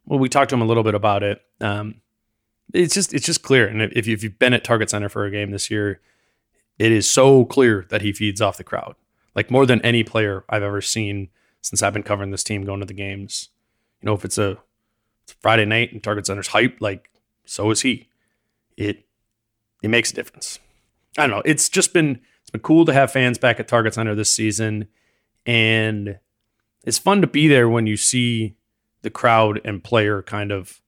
well, 0.05 0.19
we 0.19 0.29
talked 0.29 0.49
to 0.49 0.55
him 0.55 0.61
a 0.61 0.65
little 0.65 0.83
bit 0.83 0.93
about 0.95 1.23
it. 1.23 1.41
Um, 1.61 2.01
it's 2.73 2.93
just 2.93 3.13
it's 3.13 3.25
just 3.25 3.43
clear, 3.43 3.67
and 3.67 3.81
if 3.81 4.07
you've 4.07 4.39
been 4.39 4.53
at 4.53 4.63
Target 4.63 4.89
Center 4.89 5.09
for 5.09 5.25
a 5.25 5.31
game 5.31 5.51
this 5.51 5.69
year, 5.69 6.01
it 6.79 6.91
is 6.91 7.09
so 7.09 7.45
clear 7.45 7.85
that 7.89 8.01
he 8.01 8.11
feeds 8.11 8.41
off 8.41 8.57
the 8.57 8.63
crowd 8.63 8.95
like 9.35 9.51
more 9.51 9.65
than 9.65 9.81
any 9.81 10.03
player 10.03 10.45
I've 10.49 10.63
ever 10.63 10.81
seen 10.81 11.29
since 11.61 11.83
I've 11.83 11.93
been 11.93 12.03
covering 12.03 12.31
this 12.31 12.43
team 12.43 12.63
going 12.63 12.79
to 12.79 12.85
the 12.85 12.93
games. 12.93 13.49
You 14.01 14.07
know, 14.07 14.13
if 14.13 14.25
it's 14.25 14.37
a, 14.37 14.57
it's 15.25 15.35
Friday 15.41 15.65
night 15.65 15.91
and 15.91 16.03
Target 16.03 16.27
Center's 16.27 16.47
hype, 16.47 16.77
like 16.79 17.09
so 17.45 17.71
is 17.71 17.81
he. 17.81 18.07
It 18.77 19.05
it 19.81 19.87
makes 19.89 20.11
a 20.11 20.15
difference. 20.15 20.59
I 21.17 21.27
don't 21.27 21.31
know. 21.31 21.41
It's 21.45 21.67
just 21.67 21.93
been 21.93 22.21
it's 22.41 22.51
been 22.51 22.61
cool 22.61 22.85
to 22.85 22.93
have 22.93 23.11
fans 23.11 23.37
back 23.37 23.59
at 23.59 23.67
Target 23.67 23.95
Center 23.95 24.13
this 24.13 24.33
season, 24.33 24.87
and 25.45 26.19
it's 26.83 26.99
fun 26.99 27.21
to 27.21 27.27
be 27.27 27.47
there 27.47 27.67
when 27.67 27.87
you 27.87 27.97
see 27.97 28.55
the 29.01 29.09
crowd 29.09 29.61
and 29.65 29.83
player 29.83 30.21
kind 30.21 30.51
of 30.51 30.79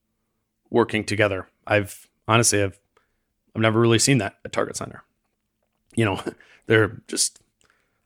working 0.69 1.03
together. 1.03 1.47
I've 1.65 2.07
honestly 2.27 2.61
I've 2.61 2.79
I've 3.55 3.61
never 3.61 3.79
really 3.79 3.99
seen 3.99 4.19
that 4.19 4.35
at 4.45 4.51
Target 4.51 4.77
Center. 4.77 5.03
You 5.95 6.05
know, 6.05 6.23
they're 6.67 7.01
just 7.07 7.39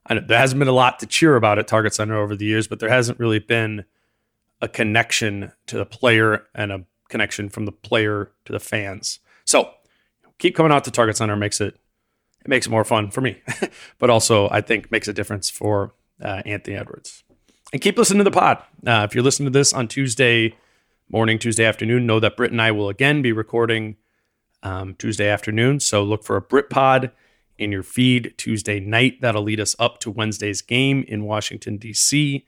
I 0.05 0.13
know, 0.13 0.21
there 0.25 0.39
hasn't 0.39 0.59
been 0.59 0.69
a 0.69 0.73
lot 0.73 0.99
to 0.99 1.05
cheer 1.05 1.35
about 1.35 1.59
at 1.59 1.67
Target 1.67 1.93
Center 1.93 2.15
over 2.15 2.37
the 2.37 2.45
years, 2.45 2.67
but 2.67 2.79
there 2.79 2.89
hasn't 2.89 3.19
really 3.19 3.39
been 3.39 3.83
a 4.61 4.67
connection 4.67 5.51
to 5.67 5.77
the 5.77 5.85
player 5.85 6.45
and 6.53 6.71
a 6.71 6.85
connection 7.09 7.49
from 7.49 7.65
the 7.65 7.71
player 7.71 8.31
to 8.45 8.51
the 8.53 8.59
fans. 8.59 9.19
So 9.45 9.71
keep 10.37 10.55
coming 10.55 10.71
out 10.71 10.83
to 10.85 10.91
Target 10.91 11.17
Center 11.17 11.35
makes 11.35 11.61
it 11.61 11.77
it 12.43 12.47
makes 12.47 12.65
it 12.65 12.71
more 12.71 12.83
fun 12.83 13.11
for 13.11 13.21
me, 13.21 13.39
but 13.99 14.09
also 14.09 14.49
I 14.49 14.61
think 14.61 14.91
makes 14.91 15.07
a 15.07 15.13
difference 15.13 15.49
for 15.49 15.93
uh, 16.19 16.41
Anthony 16.45 16.75
Edwards. 16.75 17.23
And 17.71 17.81
keep 17.81 17.97
listening 17.97 18.17
to 18.19 18.23
the 18.23 18.31
pod. 18.31 18.57
Uh, 18.85 19.05
if 19.07 19.13
you're 19.13 19.23
listening 19.23 19.51
to 19.51 19.57
this 19.57 19.73
on 19.73 19.87
Tuesday 19.87 20.55
morning, 21.07 21.37
Tuesday 21.37 21.65
afternoon, 21.65 22.05
know 22.05 22.19
that 22.19 22.35
Britt 22.35 22.51
and 22.51 22.61
I 22.61 22.71
will 22.71 22.89
again 22.89 23.21
be 23.21 23.31
recording 23.31 23.97
um, 24.63 24.95
Tuesday 24.95 25.29
afternoon. 25.29 25.79
So 25.79 26.03
look 26.03 26.23
for 26.23 26.35
a 26.35 26.41
Britt 26.41 26.69
pod 26.69 27.11
in 27.57 27.71
your 27.71 27.83
feed 27.83 28.33
Tuesday 28.37 28.79
night. 28.79 29.21
That'll 29.21 29.43
lead 29.43 29.59
us 29.59 29.75
up 29.77 29.99
to 29.99 30.11
Wednesday's 30.11 30.61
game 30.61 31.05
in 31.07 31.23
Washington, 31.23 31.77
D.C. 31.77 32.45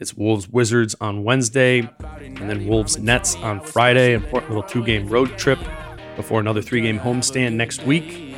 It's 0.00 0.14
Wolves 0.14 0.48
Wizards 0.48 0.96
on 1.00 1.22
Wednesday, 1.22 1.88
and 2.20 2.50
then 2.50 2.66
Wolves 2.66 2.98
Nets 2.98 3.36
on 3.36 3.60
Friday. 3.60 4.14
Important 4.14 4.50
little 4.50 4.68
two 4.68 4.84
game 4.84 5.06
road 5.06 5.38
trip 5.38 5.58
before 6.16 6.40
another 6.40 6.60
three 6.60 6.80
game 6.80 6.98
homestand 6.98 7.54
next 7.54 7.84
week. 7.84 8.34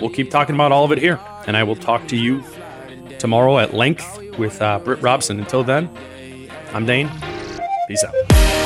We'll 0.00 0.10
keep 0.10 0.30
talking 0.30 0.54
about 0.54 0.70
all 0.70 0.84
of 0.84 0.92
it 0.92 0.98
here, 0.98 1.18
and 1.48 1.56
I 1.56 1.64
will 1.64 1.74
talk 1.74 2.06
to 2.08 2.16
you 2.16 2.44
tomorrow 3.18 3.58
at 3.58 3.74
length 3.74 4.06
with 4.38 4.62
uh, 4.62 4.78
Britt 4.78 5.02
Robson. 5.02 5.40
Until 5.40 5.64
then, 5.64 5.90
I'm 6.72 6.86
Dane. 6.86 7.10
Peace 7.88 8.04
out. 8.04 8.14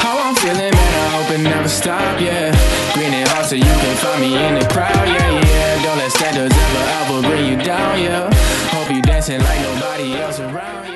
How 0.00 0.18
I'm 0.18 0.34
feeling, 0.34 0.58
man, 0.58 0.74
I 0.74 1.22
hope 1.22 1.40
it 1.40 1.42
never 1.42 1.68
stop, 1.68 2.20
yeah. 2.20 2.52
Green 2.92 3.14
and 3.14 3.28
so 3.46 3.56
you 3.56 3.62
can 3.62 3.96
find 3.96 4.20
me 4.20 4.36
in 4.36 4.54
the 4.56 4.68
crowd, 4.68 4.94
yeah, 5.08 5.40
yeah. 5.40 5.82
Don't 5.82 5.96
let 5.96 6.12
standards 6.12 6.54
ever, 6.54 7.16
ever 7.16 7.28
bring 7.28 7.50
you 7.50 7.64
down, 7.64 7.98
yeah. 7.98 8.30
Hope 8.68 8.94
you 8.94 9.00
dancing 9.00 9.40
like 9.40 9.60
nobody 9.62 10.12
else 10.14 10.38
around, 10.38 10.93